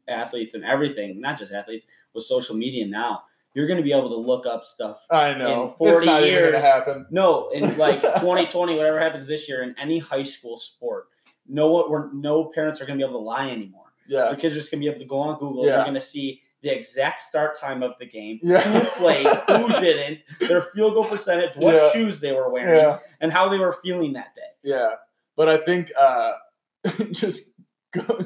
athletes 0.07 0.53
and 0.53 0.63
everything, 0.63 1.19
not 1.19 1.37
just 1.37 1.51
athletes, 1.53 1.85
with 2.13 2.25
social 2.25 2.56
media 2.56 2.85
now. 2.87 3.23
You're 3.53 3.68
going 3.68 3.77
to 3.77 3.83
be 3.83 3.92
able 3.92 4.09
to 4.09 4.15
look 4.15 4.45
up 4.45 4.65
stuff. 4.65 4.97
I 5.09 5.33
know. 5.33 5.69
In 5.71 5.75
40 5.77 5.94
it's 5.97 6.06
not 6.06 6.21
even 6.23 6.33
going 6.39 6.51
years- 6.53 6.63
to 6.63 6.68
happen. 6.69 7.06
No, 7.09 7.49
in 7.49 7.75
like 7.77 8.01
2020, 8.01 8.75
whatever 8.75 8.99
happens 8.99 9.27
this 9.27 9.49
year 9.49 9.63
in 9.63 9.75
any 9.81 9.99
high 9.99 10.23
school 10.23 10.57
sport, 10.57 11.07
no 11.47 11.71
what 11.71 11.89
we're 11.89 12.11
no 12.13 12.45
parents 12.53 12.80
are 12.81 12.85
going 12.85 12.99
to 12.99 13.03
be 13.03 13.09
able 13.09 13.19
to 13.19 13.23
lie 13.25 13.49
anymore. 13.49 13.85
Yeah. 14.07 14.30
The 14.30 14.37
kids 14.37 14.56
are 14.56 14.59
just 14.59 14.69
going 14.71 14.81
to 14.81 14.85
be 14.85 14.89
able 14.89 14.99
to 14.99 15.07
go 15.07 15.18
on 15.19 15.39
Google. 15.39 15.65
Yeah. 15.65 15.77
They're 15.77 15.83
going 15.85 15.94
to 15.95 16.01
see 16.01 16.42
the 16.61 16.69
exact 16.75 17.19
start 17.21 17.57
time 17.57 17.83
of 17.83 17.94
the 17.99 18.06
game, 18.06 18.39
Yeah. 18.42 18.61
who 18.61 18.80
played, 18.99 19.27
who 19.27 19.68
didn't, 19.80 20.23
their 20.39 20.61
field 20.61 20.94
goal 20.95 21.06
percentage, 21.06 21.56
what 21.56 21.75
Yeah. 21.75 21.92
shoes 21.92 22.19
they 22.19 22.31
were 22.33 22.49
wearing, 22.51 22.80
Yeah. 22.80 22.99
and 23.21 23.31
how 23.31 23.47
they 23.49 23.57
were 23.57 23.73
feeling 23.83 24.13
that 24.13 24.33
day. 24.35 24.42
Yeah, 24.63 24.92
but 25.35 25.47
I 25.49 25.57
think 25.57 25.92
uh, 25.99 26.31
just 27.11 27.51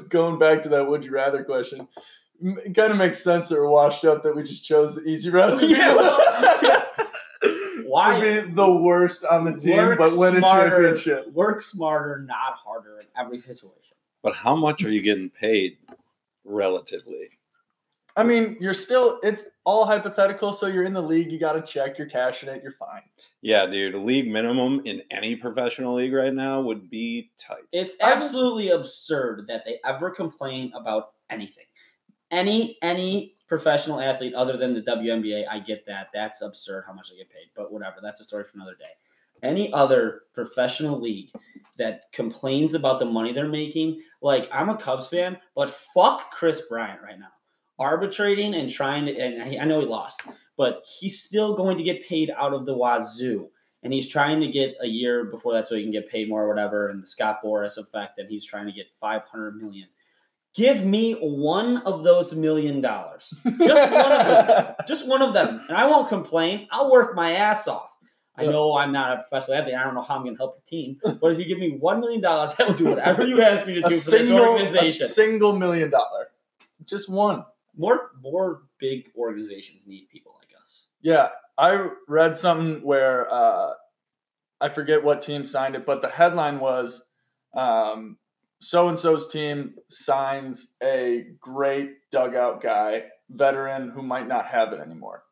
going 0.09 0.39
back 0.39 0.61
to 0.63 0.69
that 0.69 0.87
"Would 0.87 1.03
you 1.03 1.11
rather" 1.11 1.43
question, 1.43 1.87
it 2.41 2.75
kind 2.75 2.91
of 2.91 2.97
makes 2.97 3.23
sense 3.23 3.49
that 3.49 3.55
we're 3.55 3.69
washed 3.69 4.05
up 4.05 4.23
that 4.23 4.35
we 4.35 4.43
just 4.43 4.63
chose 4.65 4.95
the 4.95 5.01
easy 5.03 5.29
route 5.29 5.59
to 5.59 5.67
be, 5.67 5.73
Yeah, 5.73 5.95
well. 5.95 6.87
Why 7.85 8.19
to 8.19 8.45
be 8.45 8.53
the 8.53 8.71
worst 8.71 9.25
on 9.25 9.43
the 9.43 9.53
team, 9.53 9.77
Work 9.77 9.97
but 9.99 10.15
win 10.15 10.37
a 10.37 10.41
championship. 10.41 11.31
work 11.33 11.61
smarter, 11.61 12.23
not 12.27 12.53
harder 12.55 12.99
in 13.01 13.07
every 13.19 13.39
situation? 13.39 13.97
But 14.23 14.35
how 14.35 14.55
much 14.55 14.83
are 14.83 14.89
you 14.89 15.01
getting 15.01 15.29
paid 15.29 15.77
relatively? 16.45 17.29
I 18.15 18.23
mean, 18.23 18.57
you're 18.59 18.73
still 18.73 19.19
it's 19.23 19.47
all 19.65 19.85
hypothetical. 19.85 20.53
So 20.53 20.67
you're 20.67 20.83
in 20.83 20.93
the 20.93 21.01
league, 21.01 21.31
you 21.31 21.39
got 21.39 21.53
to 21.53 21.61
check, 21.61 21.97
you're 21.97 22.07
cashing 22.09 22.49
it, 22.49 22.61
you're 22.63 22.73
fine. 22.73 23.01
Yeah, 23.41 23.65
dude, 23.65 23.95
league 23.95 24.29
minimum 24.31 24.81
in 24.85 25.01
any 25.09 25.35
professional 25.35 25.95
league 25.95 26.13
right 26.13 26.33
now 26.33 26.61
would 26.61 26.89
be 26.89 27.31
tight. 27.37 27.63
It's 27.71 27.95
I- 28.01 28.13
absolutely 28.13 28.69
absurd 28.69 29.47
that 29.47 29.65
they 29.65 29.79
ever 29.85 30.11
complain 30.11 30.71
about 30.75 31.13
anything. 31.29 31.65
Any 32.29 32.77
any 32.81 33.35
professional 33.47 33.99
athlete 33.99 34.33
other 34.33 34.55
than 34.57 34.73
the 34.73 34.81
WNBA, 34.81 35.45
I 35.49 35.59
get 35.59 35.85
that. 35.87 36.07
That's 36.13 36.41
absurd 36.41 36.85
how 36.87 36.93
much 36.93 37.09
they 37.09 37.17
get 37.17 37.29
paid. 37.29 37.47
But 37.55 37.73
whatever, 37.73 37.97
that's 38.01 38.21
a 38.21 38.23
story 38.23 38.43
for 38.45 38.51
another 38.55 38.75
day. 38.75 38.85
Any 39.43 39.73
other 39.73 40.21
professional 40.33 41.01
league 41.01 41.31
that 41.77 42.03
complains 42.13 42.75
about 42.75 42.99
the 42.99 43.05
money 43.05 43.33
they're 43.33 43.47
making, 43.47 44.01
like 44.21 44.47
I'm 44.53 44.69
a 44.69 44.77
Cubs 44.77 45.07
fan, 45.07 45.35
but 45.55 45.71
fuck 45.93 46.31
Kris 46.31 46.61
Bryant 46.69 47.01
right 47.01 47.19
now. 47.19 47.31
Arbitrating 47.81 48.53
and 48.53 48.69
trying 48.69 49.05
to, 49.07 49.17
and 49.17 49.59
I 49.59 49.65
know 49.65 49.79
he 49.79 49.87
lost, 49.87 50.21
but 50.57 50.83
he's 50.85 51.21
still 51.21 51.55
going 51.55 51.77
to 51.77 51.83
get 51.83 52.07
paid 52.07 52.31
out 52.37 52.53
of 52.53 52.65
the 52.65 52.73
wazoo 52.73 53.49
and 53.83 53.91
he's 53.91 54.07
trying 54.07 54.39
to 54.41 54.47
get 54.47 54.75
a 54.81 54.87
year 54.87 55.25
before 55.25 55.53
that 55.53 55.67
so 55.67 55.75
he 55.75 55.81
can 55.81 55.91
get 55.91 56.09
paid 56.09 56.29
more 56.29 56.43
or 56.43 56.47
whatever 56.47 56.89
and 56.89 57.01
the 57.01 57.07
scott 57.07 57.39
Boras 57.43 57.77
effect 57.77 58.19
and 58.19 58.29
he's 58.29 58.45
trying 58.45 58.67
to 58.67 58.71
get 58.71 58.85
500 58.99 59.55
million 59.55 59.87
Give 60.53 60.83
me 60.83 61.13
one 61.13 61.77
of 61.77 62.03
those 62.03 62.33
million 62.33 62.81
dollars. 62.81 63.33
Just 63.45 63.91
one 63.91 64.11
of 64.11 64.47
them. 64.47 64.75
Just 64.87 65.07
one 65.07 65.21
of 65.21 65.33
them. 65.33 65.61
And 65.69 65.77
I 65.77 65.87
won't 65.87 66.09
complain. 66.09 66.67
I'll 66.71 66.91
work 66.91 67.15
my 67.15 67.35
ass 67.35 67.69
off. 67.69 67.89
I 68.35 68.45
know 68.45 68.75
I'm 68.75 68.91
not 68.91 69.13
a 69.13 69.21
professional 69.21 69.57
athlete. 69.57 69.75
I 69.75 69.83
don't 69.83 69.93
know 69.93 70.01
how 70.01 70.15
I'm 70.15 70.23
going 70.23 70.35
to 70.35 70.39
help 70.39 70.55
your 70.55 70.63
team. 70.65 70.99
But 71.21 71.31
if 71.31 71.39
you 71.39 71.45
give 71.45 71.59
me 71.59 71.79
$1 71.81 71.99
million, 71.99 72.25
I 72.25 72.53
will 72.59 72.73
do 72.73 72.85
whatever 72.85 73.25
you 73.25 73.41
ask 73.41 73.65
me 73.67 73.75
to 73.75 73.81
do 73.89 73.95
for 73.95 74.11
single, 74.11 74.57
this 74.57 74.99
a 75.01 75.07
single 75.07 75.57
million 75.57 75.89
dollar, 75.89 76.29
just 76.85 77.07
one. 77.07 77.45
More, 77.77 78.11
more 78.21 78.63
big 78.79 79.05
organizations 79.17 79.87
need 79.87 80.07
people 80.11 80.33
like 80.37 80.49
us. 80.59 80.83
Yeah, 81.01 81.29
I 81.57 81.87
read 82.07 82.35
something 82.37 82.83
where 82.83 83.31
uh, 83.33 83.71
I 84.59 84.69
forget 84.69 85.03
what 85.03 85.21
team 85.21 85.45
signed 85.45 85.75
it, 85.75 85.85
but 85.85 86.01
the 86.01 86.09
headline 86.09 86.59
was 86.59 87.01
um, 87.55 88.17
so 88.59 88.89
and 88.89 88.97
so's 88.97 89.31
team 89.31 89.73
signs 89.89 90.67
a 90.83 91.25
great 91.39 91.91
dugout 92.11 92.61
guy, 92.61 93.03
veteran 93.29 93.89
who 93.89 94.03
might 94.03 94.27
not 94.27 94.45
have 94.45 94.71
it 94.73 94.79
anymore. 94.79 95.23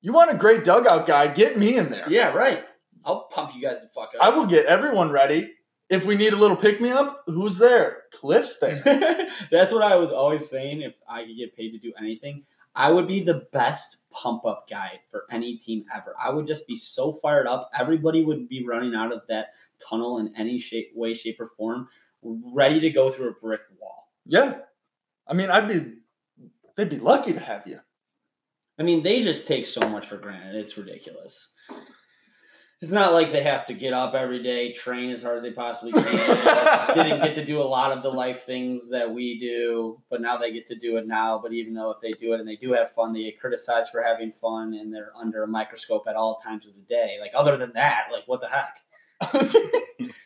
You 0.00 0.12
want 0.12 0.30
a 0.30 0.36
great 0.36 0.64
dugout 0.64 1.06
guy? 1.06 1.28
Get 1.28 1.58
me 1.58 1.76
in 1.76 1.90
there. 1.90 2.06
Yeah, 2.08 2.28
right. 2.28 2.62
I'll 3.04 3.28
pump 3.32 3.52
you 3.54 3.62
guys 3.62 3.80
the 3.80 3.88
fuck 3.94 4.10
up. 4.14 4.22
I 4.22 4.28
will 4.28 4.46
get 4.46 4.66
everyone 4.66 5.10
ready. 5.10 5.50
If 5.88 6.04
we 6.04 6.16
need 6.16 6.34
a 6.34 6.36
little 6.36 6.56
pick 6.56 6.80
me 6.80 6.90
up, 6.90 7.22
who's 7.26 7.56
there? 7.56 8.02
Cliff's 8.12 8.58
there. 8.58 8.82
That's 9.50 9.72
what 9.72 9.82
I 9.82 9.96
was 9.96 10.12
always 10.12 10.48
saying. 10.48 10.82
If 10.82 10.94
I 11.08 11.24
could 11.24 11.36
get 11.36 11.56
paid 11.56 11.70
to 11.70 11.78
do 11.78 11.92
anything, 11.98 12.44
I 12.74 12.90
would 12.90 13.08
be 13.08 13.22
the 13.22 13.46
best 13.52 14.08
pump 14.10 14.44
up 14.44 14.68
guy 14.68 15.00
for 15.10 15.24
any 15.30 15.56
team 15.56 15.84
ever. 15.94 16.14
I 16.22 16.30
would 16.30 16.46
just 16.46 16.66
be 16.66 16.76
so 16.76 17.12
fired 17.12 17.46
up. 17.46 17.70
Everybody 17.78 18.24
would 18.24 18.48
be 18.48 18.66
running 18.66 18.94
out 18.94 19.12
of 19.12 19.22
that 19.28 19.48
tunnel 19.78 20.18
in 20.18 20.34
any 20.36 20.60
shape, 20.60 20.92
way, 20.94 21.14
shape, 21.14 21.40
or 21.40 21.50
form, 21.56 21.88
ready 22.22 22.80
to 22.80 22.90
go 22.90 23.10
through 23.10 23.30
a 23.30 23.40
brick 23.40 23.62
wall. 23.80 24.12
Yeah. 24.26 24.58
I 25.26 25.34
mean, 25.34 25.50
I'd 25.50 25.68
be, 25.68 25.94
they'd 26.76 26.90
be 26.90 26.98
lucky 26.98 27.32
to 27.32 27.40
have 27.40 27.66
you. 27.66 27.80
I 28.78 28.82
mean, 28.82 29.02
they 29.02 29.22
just 29.22 29.46
take 29.46 29.66
so 29.66 29.80
much 29.80 30.06
for 30.06 30.16
granted. 30.16 30.54
It's 30.54 30.76
ridiculous. 30.76 31.50
It's 32.80 32.92
not 32.92 33.12
like 33.12 33.32
they 33.32 33.42
have 33.42 33.64
to 33.66 33.74
get 33.74 33.92
up 33.92 34.14
every 34.14 34.40
day, 34.40 34.72
train 34.72 35.10
as 35.10 35.20
hard 35.20 35.36
as 35.36 35.42
they 35.42 35.50
possibly 35.50 35.90
can. 36.00 36.94
Didn't 36.94 37.20
get 37.20 37.34
to 37.34 37.44
do 37.44 37.60
a 37.60 37.64
lot 37.64 37.90
of 37.90 38.04
the 38.04 38.08
life 38.08 38.44
things 38.46 38.88
that 38.90 39.10
we 39.10 39.36
do, 39.40 40.00
but 40.08 40.20
now 40.20 40.36
they 40.36 40.52
get 40.52 40.64
to 40.68 40.76
do 40.76 40.96
it 40.96 41.06
now. 41.08 41.40
But 41.42 41.52
even 41.52 41.74
though 41.74 41.90
if 41.90 42.00
they 42.00 42.12
do 42.12 42.34
it 42.34 42.40
and 42.40 42.48
they 42.48 42.54
do 42.54 42.72
have 42.74 42.92
fun, 42.92 43.12
they 43.12 43.24
get 43.24 43.40
criticized 43.40 43.90
for 43.90 44.00
having 44.00 44.30
fun 44.30 44.74
and 44.74 44.94
they're 44.94 45.10
under 45.20 45.42
a 45.42 45.48
microscope 45.48 46.04
at 46.08 46.14
all 46.14 46.36
times 46.36 46.68
of 46.68 46.74
the 46.74 46.82
day. 46.82 47.16
Like 47.20 47.32
other 47.36 47.56
than 47.56 47.72
that, 47.74 48.10
like 48.12 48.28
what 48.28 48.40
the 48.40 48.48
heck? 48.48 48.80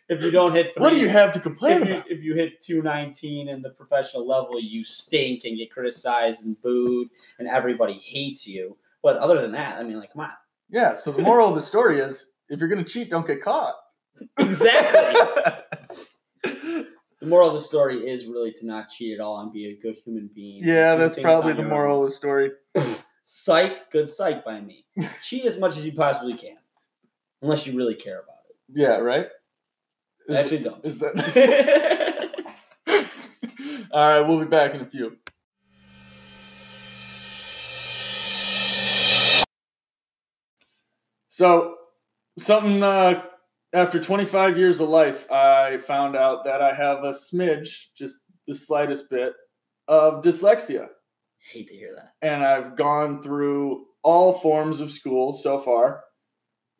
If 0.08 0.20
you 0.20 0.30
don't 0.30 0.52
hit 0.52 0.74
three, 0.74 0.82
what 0.82 0.92
do 0.92 0.98
you 0.98 1.08
have 1.08 1.32
to 1.32 1.40
complain 1.40 1.80
if 1.80 1.88
you, 1.88 1.94
about? 1.94 2.10
if 2.10 2.22
you 2.22 2.34
hit 2.34 2.60
219 2.60 3.48
in 3.48 3.62
the 3.62 3.70
professional 3.70 4.28
level, 4.28 4.60
you 4.60 4.84
stink 4.84 5.44
and 5.44 5.56
get 5.56 5.70
criticized 5.70 6.44
and 6.44 6.60
booed, 6.60 7.08
and 7.38 7.48
everybody 7.48 7.94
hates 7.94 8.46
you. 8.46 8.76
But 9.02 9.16
other 9.16 9.40
than 9.40 9.52
that, 9.52 9.78
I 9.78 9.82
mean, 9.82 9.98
like, 9.98 10.12
come 10.12 10.20
on. 10.20 10.30
Yeah, 10.68 10.94
so 10.94 11.12
the 11.12 11.22
moral 11.22 11.48
of 11.48 11.54
the 11.54 11.62
story 11.62 12.00
is 12.00 12.31
if 12.52 12.60
you're 12.60 12.68
going 12.68 12.84
to 12.84 12.88
cheat, 12.88 13.10
don't 13.10 13.26
get 13.26 13.42
caught. 13.42 13.74
Exactly. 14.38 15.18
the 16.44 16.86
moral 17.26 17.48
of 17.48 17.54
the 17.54 17.60
story 17.60 18.06
is 18.08 18.26
really 18.26 18.52
to 18.52 18.66
not 18.66 18.90
cheat 18.90 19.18
at 19.18 19.20
all 19.24 19.40
and 19.40 19.50
be 19.50 19.70
a 19.70 19.76
good 19.82 19.96
human 20.04 20.28
being. 20.34 20.62
yeah, 20.62 20.94
that's 20.94 21.18
probably 21.18 21.54
the 21.54 21.62
moral 21.62 22.00
own. 22.00 22.04
of 22.04 22.10
the 22.10 22.16
story. 22.16 22.50
Psych, 23.24 23.90
good 23.90 24.10
psych 24.10 24.44
by 24.44 24.60
me. 24.60 24.84
cheat 25.22 25.46
as 25.46 25.56
much 25.56 25.76
as 25.76 25.84
you 25.84 25.92
possibly 25.92 26.36
can, 26.36 26.56
unless 27.40 27.66
you 27.66 27.74
really 27.76 27.94
care 27.94 28.18
about 28.18 28.42
it. 28.50 28.56
Yeah, 28.74 28.96
right? 28.96 29.28
Is, 30.28 30.36
Actually, 30.36 30.64
don't. 30.64 30.84
is 30.84 30.98
that. 30.98 31.14
All 33.92 34.08
right, 34.08 34.28
we'll 34.28 34.40
be 34.40 34.46
back 34.46 34.74
in 34.74 34.80
a 34.80 34.86
few. 34.86 35.16
So, 41.28 41.76
something 42.38 42.82
uh, 42.82 43.22
after 43.72 44.02
25 44.02 44.58
years 44.58 44.80
of 44.80 44.88
life, 44.88 45.30
I 45.30 45.78
found 45.78 46.16
out 46.16 46.44
that 46.44 46.60
I 46.60 46.74
have 46.74 47.04
a 47.04 47.12
smidge, 47.12 47.86
just 47.96 48.20
the 48.46 48.54
slightest 48.54 49.08
bit, 49.10 49.32
of 49.88 50.22
dyslexia. 50.22 50.88
Hate 51.52 51.68
to 51.68 51.74
hear 51.74 51.94
that. 51.96 52.14
And 52.22 52.44
I've 52.44 52.76
gone 52.76 53.22
through 53.22 53.86
all 54.02 54.38
forms 54.40 54.80
of 54.80 54.90
school 54.90 55.32
so 55.32 55.58
far 55.58 56.04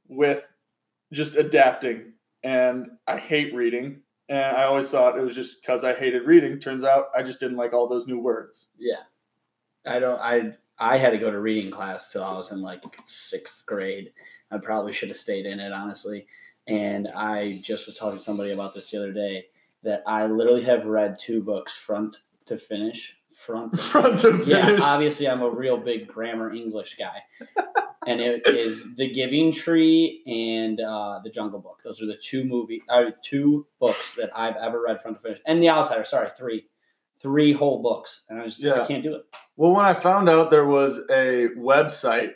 with 0.08 0.46
just 1.12 1.36
adapting. 1.36 2.12
And 2.44 2.86
I 3.06 3.18
hate 3.18 3.54
reading. 3.54 4.00
And 4.28 4.56
I 4.56 4.64
always 4.64 4.90
thought 4.90 5.18
it 5.18 5.22
was 5.22 5.34
just 5.34 5.56
because 5.60 5.84
I 5.84 5.94
hated 5.94 6.26
reading. 6.26 6.58
Turns 6.58 6.84
out 6.84 7.06
I 7.16 7.22
just 7.22 7.40
didn't 7.40 7.56
like 7.56 7.72
all 7.72 7.88
those 7.88 8.06
new 8.06 8.18
words. 8.18 8.68
Yeah, 8.78 9.02
I 9.86 9.98
don't. 9.98 10.18
I 10.18 10.54
I 10.78 10.96
had 10.96 11.10
to 11.10 11.18
go 11.18 11.30
to 11.30 11.38
reading 11.38 11.70
class 11.70 12.08
till 12.08 12.24
I 12.24 12.32
was 12.32 12.50
in 12.50 12.62
like 12.62 12.82
sixth 13.04 13.66
grade. 13.66 14.12
I 14.52 14.58
probably 14.58 14.92
should 14.92 15.08
have 15.08 15.16
stayed 15.16 15.46
in 15.46 15.58
it 15.60 15.72
honestly. 15.72 16.26
And 16.68 17.08
I 17.08 17.60
just 17.62 17.86
was 17.86 17.96
talking 17.96 18.18
to 18.18 18.22
somebody 18.22 18.52
about 18.52 18.74
this 18.74 18.90
the 18.90 18.98
other 18.98 19.12
day 19.12 19.46
that 19.82 20.02
I 20.06 20.26
literally 20.26 20.62
have 20.64 20.84
read 20.86 21.18
two 21.18 21.42
books 21.42 21.76
front 21.76 22.18
to 22.46 22.56
finish. 22.58 23.16
Front. 23.34 23.72
To 23.72 23.78
Front 23.78 24.18
to 24.20 24.32
finish. 24.38 24.46
yeah, 24.46 24.78
obviously 24.80 25.28
I'm 25.28 25.42
a 25.42 25.50
real 25.50 25.76
big 25.76 26.06
grammar 26.06 26.52
English 26.52 26.96
guy. 26.96 27.16
and 28.06 28.20
it 28.20 28.46
is 28.46 28.84
The 28.96 29.12
Giving 29.12 29.50
Tree 29.50 30.22
and 30.26 30.78
uh, 30.80 31.20
The 31.24 31.30
Jungle 31.30 31.58
Book. 31.58 31.80
Those 31.82 32.00
are 32.02 32.06
the 32.06 32.16
two 32.22 32.44
movie, 32.44 32.82
uh, 32.88 33.10
two 33.24 33.66
books 33.80 34.14
that 34.14 34.30
I've 34.36 34.56
ever 34.56 34.82
read 34.82 35.02
front 35.02 35.16
to 35.16 35.22
finish. 35.22 35.40
And 35.46 35.60
The 35.60 35.70
Outsider, 35.70 36.04
sorry, 36.04 36.28
three, 36.38 36.66
three 37.20 37.52
whole 37.52 37.82
books, 37.82 38.22
and 38.28 38.40
I 38.40 38.44
just 38.44 38.60
Yeah. 38.60 38.82
I 38.82 38.86
can't 38.86 39.02
do 39.02 39.14
it. 39.16 39.22
Well, 39.56 39.72
when 39.72 39.84
I 39.86 39.94
found 39.94 40.28
out 40.28 40.50
there 40.50 40.66
was 40.66 40.98
a 41.10 41.48
website 41.58 42.32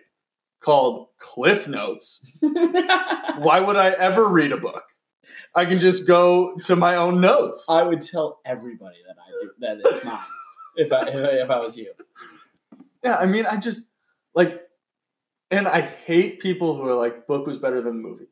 called 0.67 1.07
Cliff 1.19 1.69
Notes, 1.69 2.27
why 2.41 3.61
would 3.61 3.77
I 3.77 3.91
ever 3.91 4.27
read 4.27 4.51
a 4.51 4.57
book? 4.57 4.83
I 5.55 5.65
can 5.65 5.79
just 5.79 6.09
go 6.09 6.57
to 6.65 6.75
my 6.75 6.97
own 6.97 7.21
notes. 7.21 7.67
I 7.69 7.85
would 7.85 8.03
tell 8.03 8.41
everybody 8.45 8.97
that 9.07 9.15
I 9.17 9.31
do 9.31 9.51
that 9.61 9.89
it's 9.89 10.05
mine 10.05 10.19
if 10.77 10.93
I 10.93 11.07
if 11.09 11.51
I 11.51 11.61
was 11.61 11.77
you. 11.77 11.93
Yeah, 13.05 13.17
I 13.17 13.27
mean, 13.27 13.47
I 13.47 13.59
just 13.59 13.87
like, 14.35 14.61
and 15.53 15.69
I 15.69 15.83
hate 15.83 16.41
people 16.41 16.77
who 16.77 16.83
are 16.89 16.97
like, 16.97 17.29
book 17.29 17.47
was 17.47 17.59
better 17.59 17.81
than 17.81 18.03
the 18.03 18.09
movie. 18.09 18.27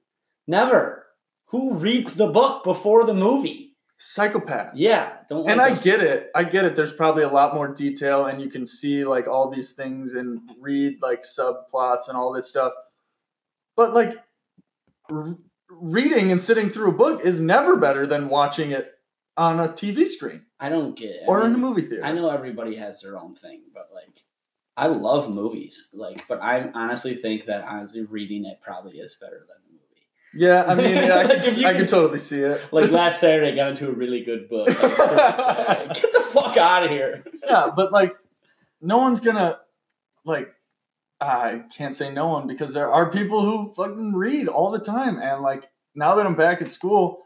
Never. 0.49 1.07
Who 1.47 1.75
reads 1.75 2.15
the 2.15 2.27
book 2.27 2.65
before 2.65 3.07
the 3.07 3.15
movie? 3.15 3.74
Psychopaths. 4.05 4.73
Yeah, 4.75 5.13
don't. 5.29 5.49
And 5.49 5.61
I 5.61 5.71
those- 5.71 5.81
get 5.81 6.01
it. 6.01 6.31
I 6.35 6.45
get 6.45 6.65
it. 6.67 6.77
There's 6.77 6.93
probably 6.93 7.23
a 7.23 7.29
lot 7.29 7.55
more 7.55 7.69
detail, 7.69 8.27
and 8.27 8.41
you 8.41 8.51
can 8.51 8.67
see 8.67 9.05
like 9.05 9.27
all 9.27 9.49
these 9.51 9.73
things 9.73 10.13
and 10.13 10.41
read 10.61 11.01
like 11.01 11.23
subplots 11.23 12.09
and 12.09 12.17
all 12.17 12.31
this 12.33 12.47
stuff. 12.49 12.75
But 13.77 13.95
like, 13.95 14.19
r- 15.11 15.37
reading 15.71 16.33
and 16.33 16.41
sitting 16.41 16.69
through 16.69 16.91
a 16.91 16.95
book 16.95 17.25
is 17.25 17.41
never 17.41 17.77
better 17.77 18.07
than 18.07 18.29
watching 18.29 18.73
it 18.73 18.93
on 19.37 19.59
a 19.59 19.69
TV 19.69 20.07
screen 20.07 20.43
I 20.61 20.69
don't 20.69 20.97
get 20.97 21.11
it. 21.11 21.23
I 21.25 21.27
or 21.27 21.45
in 21.47 21.55
a 21.55 21.59
movie 21.59 21.83
theater. 21.83 22.05
I 22.05 22.13
know 22.13 22.29
everybody 22.29 22.77
has 22.77 23.01
their 23.01 23.19
own 23.19 23.35
thing, 23.35 23.63
but 23.73 23.89
like, 23.93 24.21
I 24.77 24.87
love 24.87 25.31
movies. 25.31 25.89
Like, 25.93 26.23
but 26.29 26.43
I 26.43 26.71
honestly 26.75 27.17
think 27.17 27.47
that 27.47 27.65
honestly 27.65 28.03
reading 28.03 28.45
it 28.45 28.61
probably 28.63 28.99
is 28.99 29.17
better 29.21 29.47
than. 29.49 29.57
Yeah, 30.37 30.65
I 30.65 30.75
mean, 30.75 30.99
I 30.99 31.23
Like, 31.25 31.45
can, 31.45 31.65
I 31.65 31.73
can 31.75 31.87
totally 31.87 32.19
see 32.19 32.41
it. 32.41 32.61
Like 32.73 32.91
last 32.91 33.21
Saturday, 33.21 33.53
I 33.53 33.55
got 33.55 33.71
into 33.71 33.89
a 33.89 33.93
really 33.93 34.25
good 34.25 34.49
book. 34.49 34.67
Get 34.69 34.77
the 36.13 36.27
fuck 36.33 36.57
out 36.57 36.85
of 36.85 36.91
here. 36.91 37.25
yeah, 37.45 37.71
but 37.75 37.93
like, 37.93 38.15
no 38.81 38.99
one's 38.99 39.21
gonna 39.21 39.59
like. 40.25 40.49
I 41.21 41.63
can't 41.75 41.95
say 41.95 42.11
no 42.13 42.29
one 42.29 42.47
because 42.47 42.75
there 42.75 42.93
are 42.93 43.11
people 43.11 43.43
who 43.43 43.73
fucking 43.75 44.13
read 44.15 44.49
all 44.49 44.71
the 44.71 44.81
time, 44.81 45.19
and 45.21 45.43
like 45.43 45.71
now 45.95 46.17
that 46.17 46.27
I'm 46.27 46.35
back 46.35 46.61
at 46.61 46.71
school, 46.71 47.23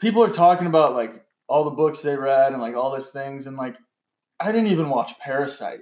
people 0.00 0.22
are 0.22 0.30
talking 0.30 0.66
about 0.66 0.94
like 0.94 1.24
all 1.48 1.64
the 1.64 1.70
books 1.70 2.00
they 2.02 2.16
read 2.16 2.52
and 2.52 2.60
like 2.60 2.74
all 2.74 2.94
these 2.94 3.10
things, 3.10 3.46
and 3.46 3.56
like 3.56 3.76
I 4.40 4.50
didn't 4.52 4.66
even 4.72 4.90
watch 4.90 5.12
Parasite. 5.20 5.80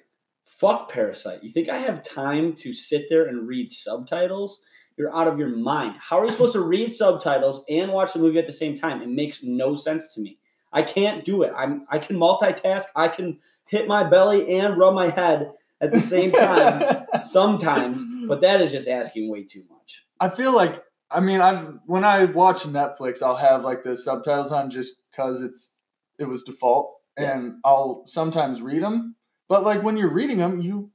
Fuck 0.60 0.92
Parasite. 0.92 1.42
You 1.42 1.52
think 1.52 1.70
I 1.70 1.78
have 1.78 2.02
time 2.02 2.54
to 2.56 2.74
sit 2.74 3.06
there 3.08 3.26
and 3.26 3.48
read 3.48 3.72
subtitles? 3.72 4.60
You're 5.00 5.16
out 5.16 5.26
of 5.28 5.38
your 5.38 5.48
mind. 5.48 5.94
How 5.98 6.18
are 6.20 6.26
you 6.26 6.30
supposed 6.30 6.52
to 6.52 6.60
read 6.60 6.92
subtitles 6.92 7.64
and 7.70 7.90
watch 7.90 8.12
the 8.12 8.18
movie 8.18 8.38
at 8.38 8.44
the 8.44 8.52
same 8.52 8.76
time? 8.76 9.00
It 9.00 9.08
makes 9.08 9.40
no 9.42 9.74
sense 9.74 10.12
to 10.12 10.20
me. 10.20 10.36
I 10.74 10.82
can't 10.82 11.24
do 11.24 11.42
it. 11.42 11.54
I'm 11.56 11.86
I 11.90 11.98
can 11.98 12.16
multitask. 12.16 12.84
I 12.94 13.08
can 13.08 13.38
hit 13.64 13.88
my 13.88 14.04
belly 14.04 14.58
and 14.58 14.76
rub 14.76 14.92
my 14.92 15.08
head 15.08 15.52
at 15.80 15.90
the 15.90 16.00
same 16.02 16.32
time 16.32 17.06
sometimes, 17.22 18.02
but 18.28 18.42
that 18.42 18.60
is 18.60 18.70
just 18.70 18.88
asking 18.88 19.30
way 19.30 19.42
too 19.44 19.62
much. 19.70 20.04
I 20.20 20.28
feel 20.28 20.52
like 20.54 20.82
I 21.10 21.20
mean 21.20 21.40
I've 21.40 21.78
when 21.86 22.04
I 22.04 22.26
watch 22.26 22.64
Netflix 22.64 23.22
I'll 23.22 23.36
have 23.36 23.64
like 23.64 23.82
the 23.82 23.96
subtitles 23.96 24.52
on 24.52 24.68
just 24.68 24.96
because 25.10 25.40
it's 25.40 25.70
it 26.18 26.24
was 26.26 26.42
default 26.42 26.92
Yeah. 27.18 27.38
and 27.38 27.54
I'll 27.64 28.04
sometimes 28.06 28.60
read 28.60 28.82
them 28.82 29.16
but 29.48 29.64
like 29.64 29.82
when 29.82 29.96
you're 29.96 30.12
reading 30.12 30.36
them 30.36 30.60
you 30.60 30.90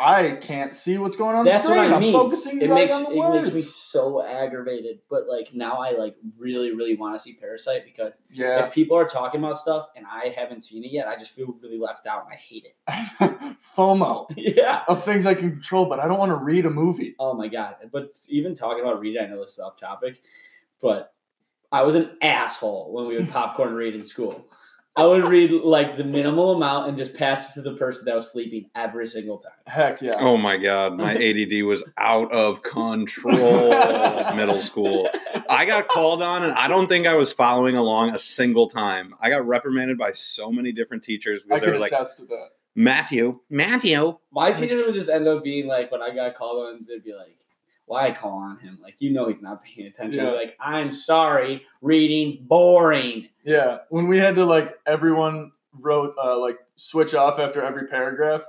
I 0.00 0.36
can't 0.40 0.74
see 0.74 0.96
what's 0.96 1.16
going 1.16 1.36
on 1.36 1.44
That's 1.44 1.66
the 1.66 1.74
screen. 1.74 1.84
what 1.84 1.92
I 1.92 1.94
I'm 1.96 2.00
mean. 2.00 2.12
focusing 2.12 2.60
it 2.60 2.70
right 2.70 2.88
makes 2.88 2.94
on 2.94 3.04
the 3.04 3.10
it 3.10 3.16
words. 3.18 3.52
makes 3.52 3.66
me 3.66 3.72
so 3.72 4.24
aggravated. 4.24 5.00
But 5.10 5.26
like 5.28 5.52
now, 5.52 5.78
I 5.78 5.90
like 5.92 6.16
really, 6.38 6.72
really 6.72 6.96
want 6.96 7.14
to 7.14 7.20
see 7.20 7.34
Parasite 7.34 7.84
because 7.84 8.22
yeah. 8.30 8.66
if 8.66 8.72
people 8.72 8.96
are 8.96 9.04
talking 9.06 9.40
about 9.42 9.58
stuff 9.58 9.88
and 9.96 10.06
I 10.06 10.34
haven't 10.34 10.62
seen 10.62 10.82
it 10.84 10.90
yet, 10.90 11.06
I 11.06 11.16
just 11.16 11.32
feel 11.32 11.54
really 11.62 11.78
left 11.78 12.06
out 12.06 12.24
and 12.24 12.32
I 12.32 12.36
hate 12.36 12.64
it. 12.64 13.56
FOMO 13.76 14.26
yeah. 14.36 14.82
of 14.88 15.04
things 15.04 15.26
I 15.26 15.34
can 15.34 15.50
control, 15.50 15.86
but 15.86 16.00
I 16.00 16.08
don't 16.08 16.18
want 16.18 16.30
to 16.30 16.36
read 16.36 16.64
a 16.64 16.70
movie. 16.70 17.14
Oh 17.18 17.34
my 17.34 17.48
god! 17.48 17.76
But 17.92 18.16
even 18.28 18.54
talking 18.54 18.82
about 18.82 19.00
reading, 19.00 19.22
I 19.22 19.26
know 19.26 19.40
this 19.40 19.52
is 19.52 19.58
off 19.58 19.76
topic, 19.76 20.22
but 20.80 21.12
I 21.72 21.82
was 21.82 21.94
an 21.94 22.10
asshole 22.22 22.92
when 22.92 23.06
we 23.06 23.16
would 23.16 23.30
popcorn 23.30 23.74
read 23.74 23.94
in 23.94 24.04
school. 24.04 24.46
I 24.96 25.04
would 25.04 25.24
read 25.24 25.52
like 25.52 25.96
the 25.96 26.04
minimal 26.04 26.56
amount 26.56 26.88
and 26.88 26.98
just 26.98 27.14
pass 27.14 27.50
it 27.50 27.62
to 27.62 27.70
the 27.70 27.76
person 27.76 28.04
that 28.06 28.14
was 28.14 28.30
sleeping 28.30 28.68
every 28.74 29.06
single 29.06 29.38
time. 29.38 29.52
Heck 29.66 30.02
yeah. 30.02 30.12
Oh 30.18 30.36
my 30.36 30.56
god, 30.56 30.96
my 30.96 31.14
ADD 31.16 31.62
was 31.62 31.84
out 31.96 32.30
of 32.32 32.62
control 32.62 33.72
in 33.72 34.36
middle 34.36 34.60
school. 34.60 35.08
I 35.48 35.64
got 35.64 35.88
called 35.88 36.22
on, 36.22 36.42
and 36.42 36.52
I 36.52 36.66
don't 36.66 36.88
think 36.88 37.06
I 37.06 37.14
was 37.14 37.32
following 37.32 37.76
along 37.76 38.10
a 38.10 38.18
single 38.18 38.68
time. 38.68 39.14
I 39.20 39.30
got 39.30 39.46
reprimanded 39.46 39.96
by 39.96 40.12
so 40.12 40.50
many 40.50 40.72
different 40.72 41.04
teachers 41.04 41.40
I 41.44 41.54
because 41.54 41.60
they 41.60 41.66
can 41.66 41.74
were 41.74 41.80
like, 41.80 41.92
attest 41.92 42.18
to 42.18 42.24
that. 42.26 42.48
Matthew, 42.74 43.40
Matthew. 43.48 44.18
My 44.32 44.52
teachers 44.52 44.84
would 44.86 44.94
just 44.94 45.08
end 45.08 45.26
up 45.28 45.44
being 45.44 45.66
like, 45.66 45.90
when 45.90 46.02
I 46.02 46.14
got 46.14 46.36
called 46.36 46.66
on, 46.66 46.86
they'd 46.88 47.04
be 47.04 47.14
like, 47.14 47.36
"Why 47.90 48.12
call 48.12 48.38
on 48.38 48.58
him? 48.60 48.78
Like, 48.82 48.94
you 49.00 49.10
know, 49.12 49.28
he's 49.28 49.42
not 49.42 49.64
paying 49.64 49.88
attention." 49.88 50.24
Yeah. 50.24 50.30
Like, 50.30 50.56
I'm 50.60 50.92
sorry, 50.92 51.62
reading's 51.82 52.36
boring. 52.36 53.28
Yeah, 53.44 53.78
when 53.88 54.06
we 54.06 54.18
had 54.18 54.36
to 54.36 54.44
like 54.44 54.78
everyone 54.86 55.52
wrote 55.78 56.14
uh, 56.22 56.38
like 56.38 56.58
switch 56.76 57.14
off 57.14 57.38
after 57.38 57.62
every 57.62 57.86
paragraph, 57.88 58.42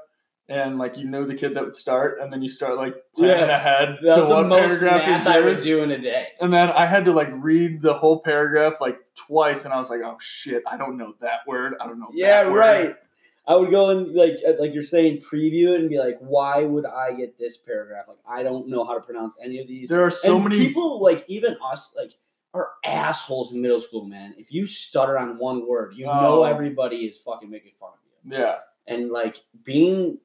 and 0.50 0.78
like 0.78 0.98
you 0.98 1.06
knew 1.10 1.26
the 1.26 1.36
kid 1.36 1.56
that 1.56 1.64
would 1.64 1.76
start, 1.76 2.20
and 2.22 2.32
then 2.32 2.42
you 2.42 2.50
start 2.50 2.76
like 2.78 2.96
planning 3.16 3.48
Yeah. 3.50 3.56
ahead 3.56 3.98
That 4.04 4.16
to 4.16 4.20
was 4.22 4.30
the 4.30 4.36
what 4.36 4.48
most 4.48 4.80
paragraph 4.80 5.22
is 5.22 5.28
I 5.28 5.40
would 5.40 5.62
do 5.62 5.82
in 5.84 5.92
a 5.92 5.98
day. 6.00 6.28
And 6.40 6.54
then 6.54 6.70
I 6.70 6.86
had 6.86 7.06
to 7.06 7.12
like 7.14 7.30
read 7.34 7.82
the 7.82 7.94
whole 7.94 8.20
paragraph 8.22 8.74
like 8.82 9.00
twice, 9.16 9.66
and 9.66 9.74
I 9.74 9.80
was 9.80 9.90
like, 9.90 10.02
oh 10.04 10.18
shit, 10.20 10.62
I 10.68 10.78
don't 10.78 10.98
know 10.98 11.16
that 11.22 11.40
word. 11.48 11.76
I 11.82 11.88
don't 11.88 12.00
know. 12.00 12.10
Yeah, 12.14 12.44
that 12.44 12.52
word. 12.52 12.96
I 13.52 13.56
would 13.56 13.72
go 13.72 13.90
and 13.90 14.14
like 14.16 14.36
like 14.60 14.74
you're 14.74 14.84
saying, 14.96 15.22
preview 15.30 15.70
it 15.74 15.80
and 15.82 15.90
be 15.90 15.98
like, 16.00 16.18
why 16.20 16.64
would 16.64 16.86
I 16.86 17.14
get 17.14 17.38
this 17.38 17.58
paragraph? 17.58 18.06
Like 18.08 18.20
I 18.38 18.44
don't 18.44 18.68
know 18.70 18.84
how 18.86 18.94
to 18.94 19.02
pronounce 19.02 19.36
any 19.44 19.60
of 19.60 19.68
these. 19.68 19.90
There 19.90 20.04
are 20.06 20.12
so 20.12 20.36
and 20.36 20.44
many. 20.46 20.58
people 20.68 21.02
like 21.02 21.26
even 21.28 21.56
us 21.72 21.92
like 21.96 22.14
are 22.54 22.70
assholes 22.86 23.52
in 23.54 23.62
middle 23.62 23.82
school, 23.82 24.06
man. 24.06 24.36
If 24.38 24.52
you 24.52 24.66
stutter 24.68 25.18
on 25.18 25.38
one 25.38 25.68
word, 25.68 25.94
you 25.96 26.06
know 26.06 26.42
Oh. 26.42 26.44
everybody 26.44 26.98
is 27.10 27.18
fucking 27.18 27.50
making 27.50 27.74
fun 27.80 27.90
of 27.94 28.00
you. 28.32 28.38
yeah, 28.38 28.56
And 28.88 29.10
like 29.12 29.38
being 29.66 30.18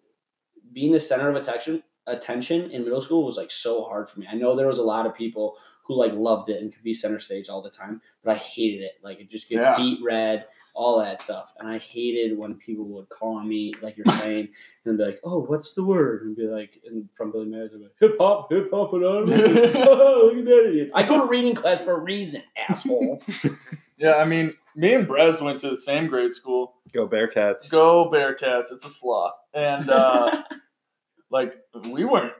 being 0.72 0.92
the 0.92 1.00
center 1.00 1.28
of 1.28 1.36
attention 1.36 1.82
attention 2.08 2.70
in 2.70 2.84
middle 2.84 3.00
school 3.00 3.24
was 3.26 3.36
like 3.36 3.50
so 3.50 3.82
hard 3.84 4.08
for 4.08 4.20
me. 4.20 4.26
I 4.30 4.34
know 4.36 4.54
there 4.54 4.68
was 4.68 4.78
a 4.78 4.82
lot 4.94 5.06
of 5.06 5.14
people 5.14 5.56
who 5.86 5.94
like 5.94 6.12
loved 6.12 6.48
it 6.50 6.60
and 6.60 6.72
could 6.72 6.82
be 6.82 6.92
center 6.92 7.18
stage 7.20 7.48
all 7.48 7.62
the 7.62 7.70
time, 7.70 8.00
but 8.24 8.32
I 8.34 8.38
hated 8.38 8.82
it. 8.82 8.92
Like 9.02 9.20
it 9.20 9.30
just 9.30 9.48
get 9.48 9.60
Yeah. 9.60 9.76
beat 9.76 10.00
red, 10.02 10.46
all 10.74 10.98
that 10.98 11.22
stuff. 11.22 11.54
And 11.58 11.68
I 11.68 11.78
hated 11.78 12.36
when 12.36 12.54
people 12.56 12.84
would 12.86 13.08
call 13.08 13.36
on 13.36 13.48
me, 13.48 13.72
like 13.82 13.96
you're 13.96 14.12
saying, 14.16 14.48
and 14.84 14.98
be 14.98 15.04
like, 15.04 15.20
"Oh, 15.24 15.40
what's 15.40 15.72
the 15.74 15.84
word?" 15.84 16.22
And 16.22 16.36
be 16.36 16.42
like, 16.48 16.80
and 16.86 17.08
from 17.16 17.30
Billy 17.32 17.46
Mays, 17.46 17.70
I'd 17.72 17.78
be 17.78 17.84
like, 17.84 17.92
"Hip 18.00 18.16
hop, 18.18 18.50
hip 18.52 18.68
hop, 18.72 18.92
and 18.94 19.04
oh, 19.04 20.30
look 20.32 20.38
at 20.38 20.44
that 20.44 20.66
idiot." 20.68 20.90
I 20.94 21.02
go 21.04 21.20
to 21.20 21.26
reading 21.26 21.54
class 21.54 21.80
for 21.80 21.92
a 21.92 21.98
reason, 22.00 22.42
asshole. 22.68 23.22
yeah. 23.98 24.14
I 24.14 24.24
mean, 24.24 24.52
me 24.74 24.92
and 24.94 25.06
Brez 25.08 25.40
went 25.40 25.60
to 25.60 25.70
the 25.70 25.76
same 25.76 26.08
grade 26.08 26.32
school. 26.32 26.74
Go 26.92 27.06
Bearcats. 27.08 27.70
Go 27.70 28.10
Bearcats! 28.12 28.72
It's 28.72 28.84
a 28.84 28.90
sloth, 28.90 29.34
and 29.54 29.88
uh, 29.88 30.42
like 31.30 31.56
we 31.90 32.04
weren't 32.04 32.32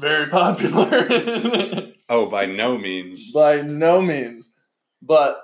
very 0.00 0.26
popular. 0.30 1.92
Oh, 2.08 2.26
by 2.28 2.46
no 2.46 2.76
means. 2.78 3.32
by 3.32 3.60
no 3.62 4.00
means, 4.02 4.50
but 5.02 5.40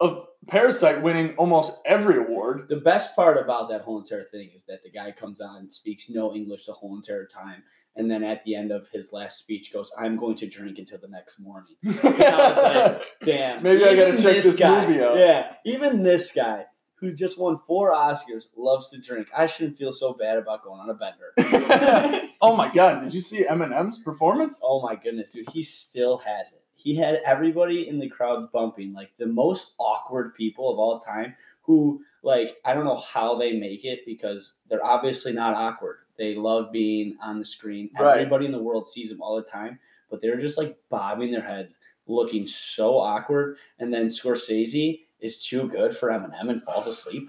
of 0.00 0.26
Parasite 0.48 1.02
winning 1.02 1.34
almost 1.36 1.72
every 1.86 2.18
award. 2.18 2.66
The 2.68 2.76
best 2.76 3.14
part 3.14 3.38
about 3.38 3.68
that 3.70 3.82
whole 3.82 4.00
entire 4.00 4.24
thing 4.24 4.50
is 4.54 4.64
that 4.64 4.82
the 4.82 4.90
guy 4.90 5.12
comes 5.12 5.40
on, 5.40 5.70
speaks 5.70 6.10
no 6.10 6.34
English 6.34 6.66
the 6.66 6.72
whole 6.72 6.96
entire 6.96 7.26
time, 7.26 7.62
and 7.94 8.10
then 8.10 8.24
at 8.24 8.42
the 8.42 8.56
end 8.56 8.72
of 8.72 8.86
his 8.92 9.12
last 9.12 9.38
speech 9.38 9.72
goes, 9.72 9.92
"I'm 9.98 10.16
going 10.16 10.34
to 10.36 10.48
drink 10.48 10.78
until 10.78 10.98
the 10.98 11.08
next 11.08 11.38
morning." 11.38 11.76
I 11.84 12.48
was 12.48 12.56
like, 12.56 13.02
Damn. 13.24 13.62
Maybe 13.62 13.84
I 13.84 13.94
gotta 13.94 14.08
even 14.14 14.22
check 14.22 14.42
this 14.42 14.56
guy, 14.56 14.86
movie 14.86 15.00
out. 15.02 15.16
Yeah, 15.16 15.52
even 15.64 16.02
this 16.02 16.32
guy 16.32 16.66
who's 17.02 17.16
just 17.16 17.36
won 17.36 17.58
four 17.66 17.92
Oscars 17.92 18.46
loves 18.56 18.88
to 18.90 18.98
drink. 18.98 19.26
I 19.36 19.46
shouldn't 19.46 19.76
feel 19.76 19.92
so 19.92 20.14
bad 20.14 20.38
about 20.38 20.62
going 20.62 20.80
on 20.80 20.88
a 20.88 20.94
bender. 20.94 22.28
oh 22.40 22.56
my 22.56 22.72
god! 22.72 23.02
Did 23.02 23.12
you 23.12 23.20
see 23.20 23.44
Eminem's 23.44 23.98
performance? 23.98 24.60
oh 24.62 24.80
my 24.80 24.94
goodness, 24.94 25.32
dude, 25.32 25.50
he 25.50 25.62
still 25.64 26.18
has 26.18 26.52
it. 26.52 26.62
He 26.74 26.96
had 26.96 27.20
everybody 27.26 27.88
in 27.88 27.98
the 27.98 28.08
crowd 28.08 28.50
bumping, 28.52 28.92
like 28.92 29.16
the 29.16 29.26
most 29.26 29.74
awkward 29.78 30.34
people 30.34 30.72
of 30.72 30.78
all 30.78 30.98
time. 30.98 31.34
Who, 31.64 32.02
like, 32.24 32.56
I 32.64 32.74
don't 32.74 32.84
know 32.84 32.96
how 32.96 33.36
they 33.38 33.52
make 33.52 33.84
it 33.84 34.00
because 34.04 34.54
they're 34.68 34.84
obviously 34.84 35.32
not 35.32 35.54
awkward. 35.54 35.98
They 36.18 36.34
love 36.34 36.72
being 36.72 37.16
on 37.22 37.38
the 37.38 37.44
screen. 37.44 37.90
Right. 37.98 38.18
Everybody 38.18 38.46
in 38.46 38.52
the 38.52 38.62
world 38.62 38.88
sees 38.88 39.08
them 39.10 39.22
all 39.22 39.36
the 39.36 39.48
time, 39.48 39.78
but 40.10 40.20
they're 40.20 40.40
just 40.40 40.58
like 40.58 40.76
bobbing 40.88 41.30
their 41.30 41.42
heads, 41.42 41.78
looking 42.08 42.48
so 42.48 42.98
awkward. 42.98 43.58
And 43.78 43.94
then 43.94 44.06
Scorsese 44.06 45.02
is 45.22 45.42
too 45.42 45.68
good 45.68 45.96
for 45.96 46.10
Eminem 46.10 46.50
and 46.50 46.62
falls 46.62 46.86
asleep. 46.86 47.28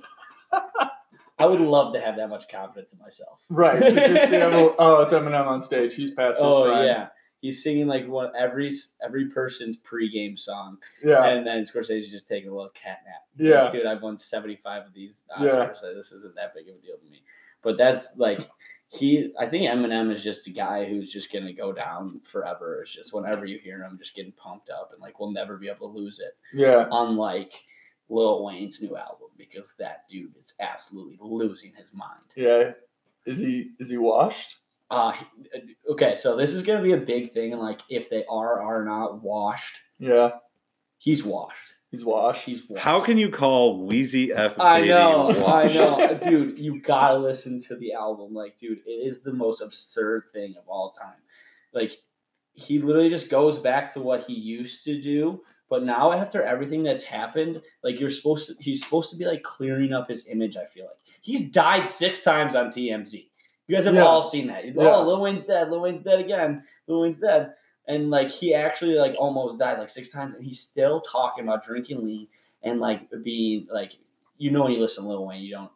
I 1.39 1.45
would 1.45 1.59
love 1.59 1.93
to 1.93 1.99
have 2.01 2.15
that 2.17 2.29
much 2.29 2.47
confidence 2.47 2.93
in 2.93 2.99
myself. 2.99 3.41
Right. 3.49 3.79
To 3.79 3.91
just 3.91 4.31
be 4.31 4.37
able. 4.37 4.75
Oh, 4.79 5.01
it's 5.01 5.13
Eminem 5.13 5.47
on 5.47 5.61
stage. 5.61 5.95
He's 5.95 6.11
past 6.11 6.37
his 6.37 6.45
Oh 6.45 6.65
prime. 6.65 6.85
yeah, 6.85 7.07
he's 7.41 7.63
singing 7.63 7.87
like 7.87 8.07
one 8.07 8.31
every 8.37 8.71
every 9.03 9.29
person's 9.29 9.77
pregame 9.77 10.37
song, 10.37 10.77
Yeah. 11.03 11.25
and 11.25 11.45
then 11.45 11.63
Scorsese's 11.63 12.09
just 12.11 12.27
taking 12.27 12.49
a 12.49 12.53
little 12.53 12.69
cat 12.71 12.99
nap. 13.05 13.21
Yeah. 13.37 13.63
Like, 13.63 13.71
dude, 13.71 13.85
I've 13.87 14.01
won 14.03 14.17
seventy 14.17 14.57
five 14.63 14.85
of 14.85 14.93
these 14.93 15.23
Yeah. 15.39 15.47
Oscars, 15.47 15.77
so 15.77 15.93
this 15.93 16.11
isn't 16.11 16.35
that 16.35 16.53
big 16.53 16.69
of 16.69 16.75
a 16.75 16.79
deal 16.79 16.97
to 16.97 17.09
me. 17.11 17.23
But 17.63 17.77
that's 17.77 18.09
like 18.15 18.47
he. 18.89 19.33
I 19.39 19.47
think 19.47 19.63
Eminem 19.67 20.13
is 20.13 20.23
just 20.23 20.45
a 20.47 20.51
guy 20.51 20.85
who's 20.85 21.11
just 21.11 21.33
gonna 21.33 21.53
go 21.53 21.73
down 21.73 22.21
forever. 22.25 22.81
It's 22.83 22.93
just 22.93 23.11
whenever 23.13 23.45
you 23.45 23.57
hear 23.57 23.81
him, 23.81 23.97
just 23.97 24.15
getting 24.15 24.33
pumped 24.33 24.69
up, 24.69 24.91
and 24.93 25.01
like 25.01 25.19
we'll 25.19 25.31
never 25.31 25.57
be 25.57 25.67
able 25.67 25.91
to 25.91 25.97
lose 25.97 26.19
it. 26.19 26.37
Yeah. 26.53 26.87
Unlike 26.91 27.53
Lil 28.09 28.43
Wayne's 28.43 28.81
new 28.81 28.95
album, 28.97 29.29
because 29.37 29.73
that 29.79 30.07
dude 30.09 30.35
is 30.39 30.53
absolutely 30.59 31.17
losing 31.21 31.71
his 31.75 31.93
mind. 31.93 32.19
Yeah. 32.35 32.71
Is 33.25 33.39
he? 33.39 33.71
Is 33.79 33.89
he 33.89 33.97
washed? 33.97 34.57
Uh, 34.91 35.13
okay, 35.89 36.13
so 36.15 36.35
this 36.35 36.53
is 36.53 36.61
gonna 36.61 36.83
be 36.83 36.93
a 36.93 36.97
big 36.97 37.33
thing, 37.33 37.53
and 37.53 37.61
like 37.61 37.79
if 37.89 38.09
they 38.09 38.25
are 38.29 38.61
are 38.61 38.83
not 38.85 39.23
washed, 39.23 39.77
Yeah. 39.97 40.31
he's 40.97 41.23
washed. 41.23 41.73
He's 41.89 42.03
washed. 42.03 42.43
He's 42.43 42.67
washed. 42.67 42.83
How 42.83 42.99
can 42.99 43.17
you 43.17 43.29
call 43.29 43.87
Weezy 43.87 44.31
F 44.35 44.59
I 44.59 44.81
Baby 44.81 44.89
know, 44.93 45.45
I 45.45 45.71
know, 45.73 46.19
dude. 46.23 46.59
You 46.59 46.81
gotta 46.81 47.17
listen 47.17 47.61
to 47.61 47.75
the 47.75 47.93
album, 47.93 48.33
like, 48.33 48.57
dude. 48.59 48.79
It 48.85 48.89
is 49.07 49.21
the 49.21 49.31
most 49.33 49.61
absurd 49.61 50.23
thing 50.33 50.55
of 50.59 50.67
all 50.67 50.91
time. 50.91 51.21
Like, 51.73 51.97
he 52.53 52.79
literally 52.79 53.09
just 53.09 53.29
goes 53.29 53.57
back 53.59 53.93
to 53.93 53.99
what 54.01 54.25
he 54.25 54.33
used 54.33 54.83
to 54.83 55.01
do, 55.01 55.41
but 55.73 55.81
now 55.83 56.11
after 56.11 56.43
everything 56.43 56.83
that's 56.83 57.01
happened, 57.01 57.59
like, 57.83 57.99
you're 57.99 58.11
supposed 58.11 58.45
to. 58.45 58.53
He's 58.59 58.83
supposed 58.83 59.09
to 59.09 59.15
be 59.15 59.25
like 59.25 59.41
clearing 59.41 59.91
up 59.91 60.07
his 60.07 60.27
image. 60.27 60.55
I 60.55 60.65
feel 60.65 60.85
like 60.85 60.97
he's 61.21 61.49
died 61.49 61.87
six 61.87 62.21
times 62.21 62.53
on 62.53 62.67
TMZ. 62.67 63.27
You 63.65 63.75
guys 63.75 63.85
have 63.85 63.95
Yeah. 63.95 64.05
all 64.05 64.21
seen 64.21 64.45
that. 64.47 64.65
Yeah. 64.65 64.73
Oh, 64.77 65.03
Lil 65.07 65.19
Wayne's 65.21 65.41
dead. 65.43 65.71
Lil 65.71 65.81
Wayne's 65.81 66.03
dead 66.03 66.19
again. 66.19 66.63
Lil 66.85 67.01
Wayne's 67.01 67.17
dead. 67.17 67.53
And 67.87 68.11
like 68.11 68.29
he 68.29 68.53
actually 68.53 68.93
like 68.99 69.15
almost 69.17 69.57
died 69.57 69.79
like 69.79 69.89
six 69.89 70.11
times, 70.11 70.35
and 70.35 70.45
he's 70.45 70.59
still 70.59 71.01
talking 71.01 71.43
about 71.43 71.65
drinking 71.65 72.05
lean 72.05 72.27
and 72.61 72.79
like 72.79 73.09
being 73.23 73.65
like 73.71 73.93
you 74.37 74.51
know 74.51 74.61
when 74.65 74.73
you 74.73 74.79
listen 74.79 75.03
to 75.05 75.09
Lil 75.09 75.25
Wayne, 75.25 75.41
you 75.41 75.51
don't 75.55 75.71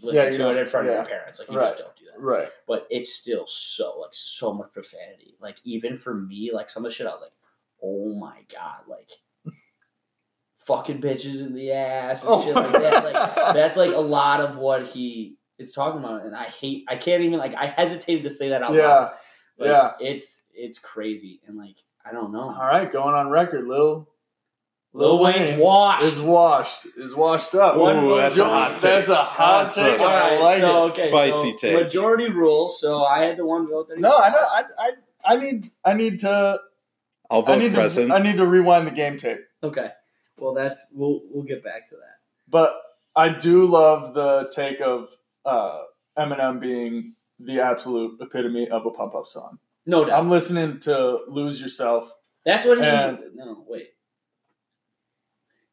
listen 0.00 0.24
Yeah, 0.26 0.30
you 0.30 0.38
to 0.38 0.50
it 0.50 0.58
in 0.58 0.66
front 0.66 0.86
of 0.88 0.94
your 0.94 1.04
parents. 1.04 1.40
Like 1.40 1.50
you 1.50 1.56
Right. 1.58 1.66
just 1.66 1.78
don't 1.78 1.96
do 1.96 2.04
that. 2.12 2.20
Right. 2.20 2.48
But 2.68 2.86
it's 2.88 3.12
still 3.14 3.46
so 3.48 3.98
like 3.98 4.10
so 4.12 4.52
much 4.52 4.72
profanity. 4.72 5.34
Like 5.40 5.56
even 5.64 5.98
for 5.98 6.14
me, 6.14 6.50
like 6.52 6.70
some 6.70 6.84
of 6.84 6.90
the 6.92 6.94
shit 6.94 7.08
I 7.08 7.10
was 7.10 7.20
like, 7.22 7.32
oh 7.82 8.14
my 8.14 8.38
god, 8.52 8.82
like 8.86 9.10
fucking 10.76 11.00
bitches 11.00 11.40
in 11.40 11.54
the 11.54 11.72
ass 11.72 12.20
and 12.22 12.30
oh 12.30 12.44
shit 12.44 12.54
like 12.54 12.72
that. 12.72 13.04
Like 13.04 13.54
that's 13.54 13.76
like 13.76 13.92
a 13.92 13.98
lot 14.00 14.40
of 14.40 14.56
what 14.56 14.86
he 14.86 15.36
is 15.58 15.72
talking 15.72 16.00
about, 16.00 16.24
and 16.24 16.34
I 16.34 16.44
hate. 16.44 16.84
I 16.88 16.96
can't 16.96 17.22
even 17.22 17.38
like. 17.38 17.54
I 17.54 17.66
hesitated 17.66 18.22
to 18.24 18.30
say 18.30 18.50
that 18.50 18.62
out 18.62 18.74
Yeah. 18.74 18.86
loud. 18.88 19.10
Like, 19.58 19.68
Yeah. 19.68 19.90
It's 20.00 20.42
it's 20.54 20.78
crazy, 20.78 21.40
and 21.46 21.56
like 21.56 21.76
I 22.04 22.12
don't 22.12 22.32
know. 22.32 22.42
All 22.44 22.66
right. 22.66 22.90
Going 22.90 23.14
on 23.14 23.30
record. 23.30 23.66
Lil. 23.66 24.08
Lil 24.92 25.20
Wayne's 25.22 25.56
washed. 25.58 26.02
Is 26.04 26.18
washed. 26.20 26.86
Is 26.96 27.14
washed 27.14 27.54
up. 27.54 27.76
One 27.76 28.04
Ooh, 28.04 28.16
that's 28.16 28.38
a 28.38 28.44
hot 28.44 28.72
take. 28.72 28.80
That's 28.82 29.08
a 29.08 29.14
hot 29.14 29.64
That's 29.74 29.76
take. 29.76 30.00
a- 30.00 30.02
I 30.02 30.30
Alright, 30.36 30.40
like 30.40 30.60
so 30.60 30.86
it. 30.86 30.90
okay, 30.90 31.10
Spicy 31.10 31.50
so 31.52 31.56
take. 31.58 31.74
Majority 31.74 32.30
rule. 32.30 32.68
So 32.68 33.04
I 33.04 33.24
had 33.24 33.36
the 33.36 33.46
one 33.46 33.68
vote 33.68 33.88
that 33.88 33.98
No, 34.00 34.16
I 34.16 34.30
know. 34.30 34.36
lost. 34.38 34.52
I, 34.78 34.84
I 34.88 35.34
I 35.34 35.36
need 35.36 35.70
I 35.84 35.92
need 35.94 36.18
to 36.20 36.58
I'll 37.30 37.42
I 37.42 37.46
vote 37.46 37.58
need 37.58 37.74
present. 37.74 38.08
to 38.08 38.14
I 38.16 38.18
need 38.20 38.38
to 38.38 38.46
rewind 38.46 38.86
the 38.88 38.90
game 38.92 39.16
tape. 39.16 39.38
Okay. 39.62 39.90
Well, 40.40 40.54
that's 40.54 40.86
we'll 40.94 41.20
we'll 41.30 41.44
get 41.44 41.62
back 41.62 41.88
to 41.90 41.96
that. 41.96 42.16
But 42.48 42.80
I 43.16 43.28
do 43.28 43.64
love 43.66 44.14
the 44.14 44.50
take 44.54 44.80
of 44.80 45.08
uh, 45.44 45.82
Eminem 46.18 46.60
being 46.60 47.14
the 47.38 47.60
absolute 47.60 48.18
epitome 48.20 48.68
of 48.68 48.86
a 48.86 48.90
pump 48.90 49.14
up 49.14 49.26
song. 49.26 49.58
No 49.86 50.04
doubt. 50.04 50.18
I'm 50.18 50.30
listening 50.30 50.80
to 50.80 51.20
"Lose 51.28 51.60
Yourself" 51.60 52.10
that's 52.44 52.64
what 52.66 52.78
he. 52.78 52.84
and- 52.84 53.18
no, 53.34 53.64
wait. 53.68 53.88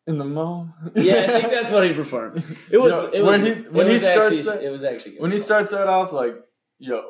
in 0.08 0.18
the 0.18 0.24
mo. 0.26 0.70
Yeah, 0.96 1.16
I 1.24 1.42
think 1.42 1.52
that's 1.58 1.72
what 1.72 1.86
he 1.86 1.94
performed. 1.94 2.44
It 2.72 2.78
was. 2.78 3.10
It 3.14 3.22
was 3.22 3.32
when 3.32 3.46
he- 3.46 3.52
it 3.52 3.74
when 3.74 3.90
he 3.90 3.98
starts 3.98 4.28
actually, 4.28 4.42
that- 4.44 4.64
it 4.64 4.70
was 4.70 4.84
actually 4.84 5.12
good. 5.14 5.22
when 5.22 5.32
he 5.32 5.40
starts 5.40 5.72
that 5.72 5.88
off, 5.88 6.14
like, 6.14 6.36
yo, 6.80 7.04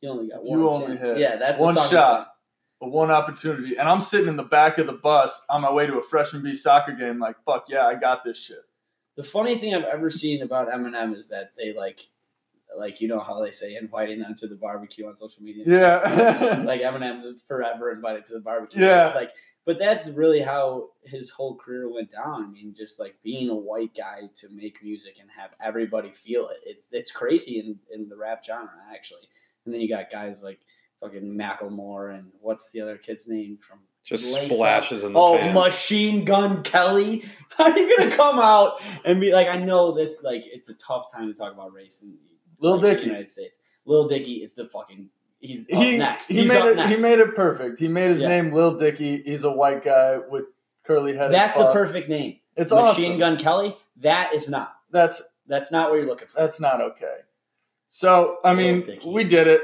You 0.00 0.10
only 0.10 0.28
got 0.28 0.42
one. 0.44 0.58
you 0.58 0.68
only 0.70 0.96
hit 0.96 1.18
yeah, 1.18 1.36
that's 1.36 1.60
one 1.60 1.74
song 1.74 1.90
shot, 1.90 2.28
one 2.80 3.10
opportunity, 3.10 3.76
and 3.76 3.88
I'm 3.88 4.00
sitting 4.00 4.28
in 4.28 4.36
the 4.36 4.42
back 4.42 4.78
of 4.78 4.86
the 4.86 4.92
bus 4.92 5.44
on 5.48 5.62
my 5.62 5.72
way 5.72 5.86
to 5.86 5.98
a 5.98 6.02
freshman 6.02 6.42
B 6.42 6.54
soccer 6.54 6.92
game, 6.92 7.18
like, 7.18 7.36
fuck 7.44 7.66
yeah, 7.68 7.86
I 7.86 7.94
got 7.94 8.24
this 8.24 8.42
shit. 8.42 8.58
The 9.16 9.24
funniest 9.24 9.60
thing 9.60 9.74
I've 9.74 9.84
ever 9.84 10.10
seen 10.10 10.42
about 10.42 10.68
Eminem 10.68 11.16
is 11.16 11.28
that 11.28 11.52
they 11.56 11.72
like, 11.72 12.00
like 12.76 13.00
you 13.00 13.08
know 13.08 13.20
how 13.20 13.40
they 13.42 13.52
say 13.52 13.76
inviting 13.76 14.18
them 14.18 14.34
to 14.38 14.48
the 14.48 14.56
barbecue 14.56 15.06
on 15.06 15.16
social 15.16 15.42
media. 15.42 15.64
Yeah. 15.66 16.62
like 16.66 16.80
Eminem's 16.80 17.42
forever 17.46 17.92
invited 17.92 18.24
to 18.26 18.34
the 18.34 18.40
barbecue. 18.40 18.82
Yeah. 18.82 19.12
Like, 19.14 19.30
but 19.66 19.78
that's 19.78 20.08
really 20.08 20.40
how 20.40 20.90
his 21.04 21.30
whole 21.30 21.56
career 21.56 21.90
went 21.90 22.10
down. 22.10 22.44
I 22.44 22.48
mean, 22.48 22.74
just 22.76 22.98
like 22.98 23.14
being 23.22 23.48
a 23.48 23.54
white 23.54 23.92
guy 23.96 24.22
to 24.40 24.48
make 24.50 24.82
music 24.82 25.14
and 25.20 25.28
have 25.38 25.50
everybody 25.62 26.12
feel 26.12 26.48
it. 26.48 26.58
It's 26.66 26.86
it's 26.90 27.10
crazy 27.10 27.60
in, 27.60 27.78
in 27.92 28.08
the 28.08 28.16
rap 28.16 28.44
genre 28.44 28.70
actually. 28.92 29.28
And 29.64 29.72
then 29.72 29.80
you 29.80 29.88
got 29.88 30.10
guys 30.10 30.42
like 30.42 30.58
fucking 31.04 31.22
Macklemore 31.36 32.18
and 32.18 32.26
what's 32.40 32.70
the 32.70 32.80
other 32.80 32.96
kid's 32.96 33.28
name 33.28 33.58
from 33.66 33.78
Just 34.04 34.34
Lace 34.34 34.50
Up. 34.50 34.56
splashes 34.56 35.04
in 35.04 35.12
the 35.12 35.18
Oh, 35.18 35.36
pan. 35.38 35.54
Machine 35.54 36.24
Gun 36.24 36.62
Kelly. 36.62 37.24
How 37.50 37.64
are 37.70 37.78
you 37.78 37.96
gonna 37.96 38.10
come 38.10 38.38
out 38.38 38.80
and 39.04 39.20
be 39.20 39.32
like, 39.32 39.46
I 39.48 39.56
know 39.58 39.92
this 39.92 40.22
like 40.22 40.44
it's 40.46 40.68
a 40.70 40.74
tough 40.74 41.12
time 41.12 41.30
to 41.32 41.34
talk 41.38 41.52
about 41.52 41.72
race 41.72 42.02
in 42.02 42.14
Lil 42.58 42.74
like, 42.74 42.82
the 42.82 42.94
Dicky. 42.94 43.06
United 43.06 43.30
States. 43.30 43.58
Lil 43.84 44.08
Dicky 44.08 44.34
is 44.42 44.54
the 44.54 44.66
fucking 44.66 45.08
he's 45.40 45.60
up 45.72 45.82
he, 45.82 45.96
next. 45.98 46.28
He 46.28 46.38
he's 46.40 46.48
made 46.48 46.58
up 46.58 46.66
it. 46.68 46.76
next. 46.76 46.96
He 46.96 47.02
made 47.02 47.18
it 47.18 47.36
perfect. 47.36 47.78
He 47.78 47.86
made 47.88 48.10
his 48.10 48.20
Yeah. 48.22 48.28
name 48.28 48.52
Lil 48.52 48.76
Dicky. 48.78 49.22
He's 49.22 49.44
a 49.44 49.50
white 49.52 49.84
guy 49.84 50.18
with 50.30 50.44
curly 50.84 51.14
hair. 51.14 51.28
That's 51.28 51.58
a 51.58 51.72
perfect 51.72 52.08
name. 52.08 52.38
It's 52.56 52.72
Machine 52.72 53.04
awesome. 53.12 53.18
Gun 53.18 53.36
Kelly. 53.38 53.76
That 53.98 54.32
is 54.34 54.48
not. 54.48 54.74
That's 54.90 55.20
That's 55.46 55.70
not 55.70 55.90
what 55.90 55.96
you're 55.96 56.06
looking 56.06 56.28
for. 56.28 56.40
that's 56.40 56.58
not 56.60 56.80
okay. 56.80 57.18
So 57.88 58.38
I 58.44 58.52
Lil 58.52 58.56
mean, 58.56 58.86
Dicky. 58.86 59.08
we 59.08 59.22
did 59.24 59.46
it. 59.46 59.60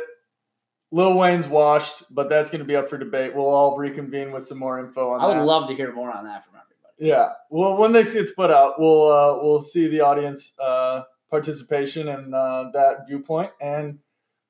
Lil 0.93 1.15
Wayne's 1.15 1.47
washed, 1.47 2.03
but 2.11 2.29
that's 2.29 2.51
going 2.51 2.61
to 2.61 2.65
be 2.65 2.77
up 2.77 2.91
for 2.91 2.99
debate. 2.99 3.35
We'll 3.35 3.47
all 3.47 3.77
reconvene 3.77 4.33
with 4.33 4.47
some 4.47 4.59
more 4.59 4.81
info 4.81 5.11
on 5.11 5.19
that. 5.19 5.25
I 5.25 5.29
would 5.29 5.39
that. 5.39 5.45
love 5.45 5.69
to 5.69 5.75
hear 5.75 5.93
more 5.93 6.11
on 6.11 6.25
that 6.25 6.45
from 6.45 6.55
everybody. 6.57 6.95
Yeah. 6.99 7.29
Well, 7.49 7.77
when 7.77 7.93
this 7.93 8.13
gets 8.13 8.33
put 8.33 8.51
out, 8.51 8.81
we'll 8.81 9.11
uh, 9.11 9.43
we'll 9.43 9.63
see 9.63 9.89
the 9.89 10.01
audience 10.01 10.53
uh, 10.63 11.03
participation 11.31 12.09
and 12.09 12.35
uh, 12.35 12.71
that 12.75 13.07
viewpoint, 13.09 13.53
and 13.61 13.99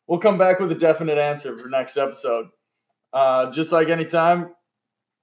we'll 0.07 0.19
come 0.19 0.39
back 0.39 0.61
with 0.61 0.73
a 0.73 0.75
definite 0.75 1.19
answer 1.19 1.57
for 1.59 1.69
next 1.69 1.97
episode. 1.97 2.49
Uh, 3.13 3.51
just 3.51 3.71
like 3.71 3.89
any 3.89 4.05
time, 4.05 4.55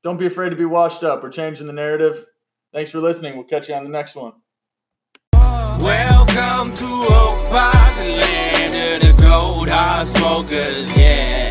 don't 0.03 0.17
be 0.17 0.27
afraid 0.27 0.51
to 0.51 0.55
be 0.55 0.65
washed 0.65 1.03
up. 1.03 1.23
We're 1.23 1.31
changing 1.31 1.67
the 1.67 1.73
narrative. 1.73 2.25
Thanks 2.73 2.91
for 2.91 2.99
listening. 2.99 3.35
We'll 3.35 3.45
catch 3.45 3.69
you 3.69 3.75
on 3.75 3.83
the 3.83 3.89
next 3.89 4.15
one. 4.15 4.33
Welcome 5.33 6.75
to 6.75 6.85
Oak 6.85 8.46
Gold 9.47 9.69
hard 9.69 10.07
smokers, 10.09 10.89
yeah. 10.97 11.46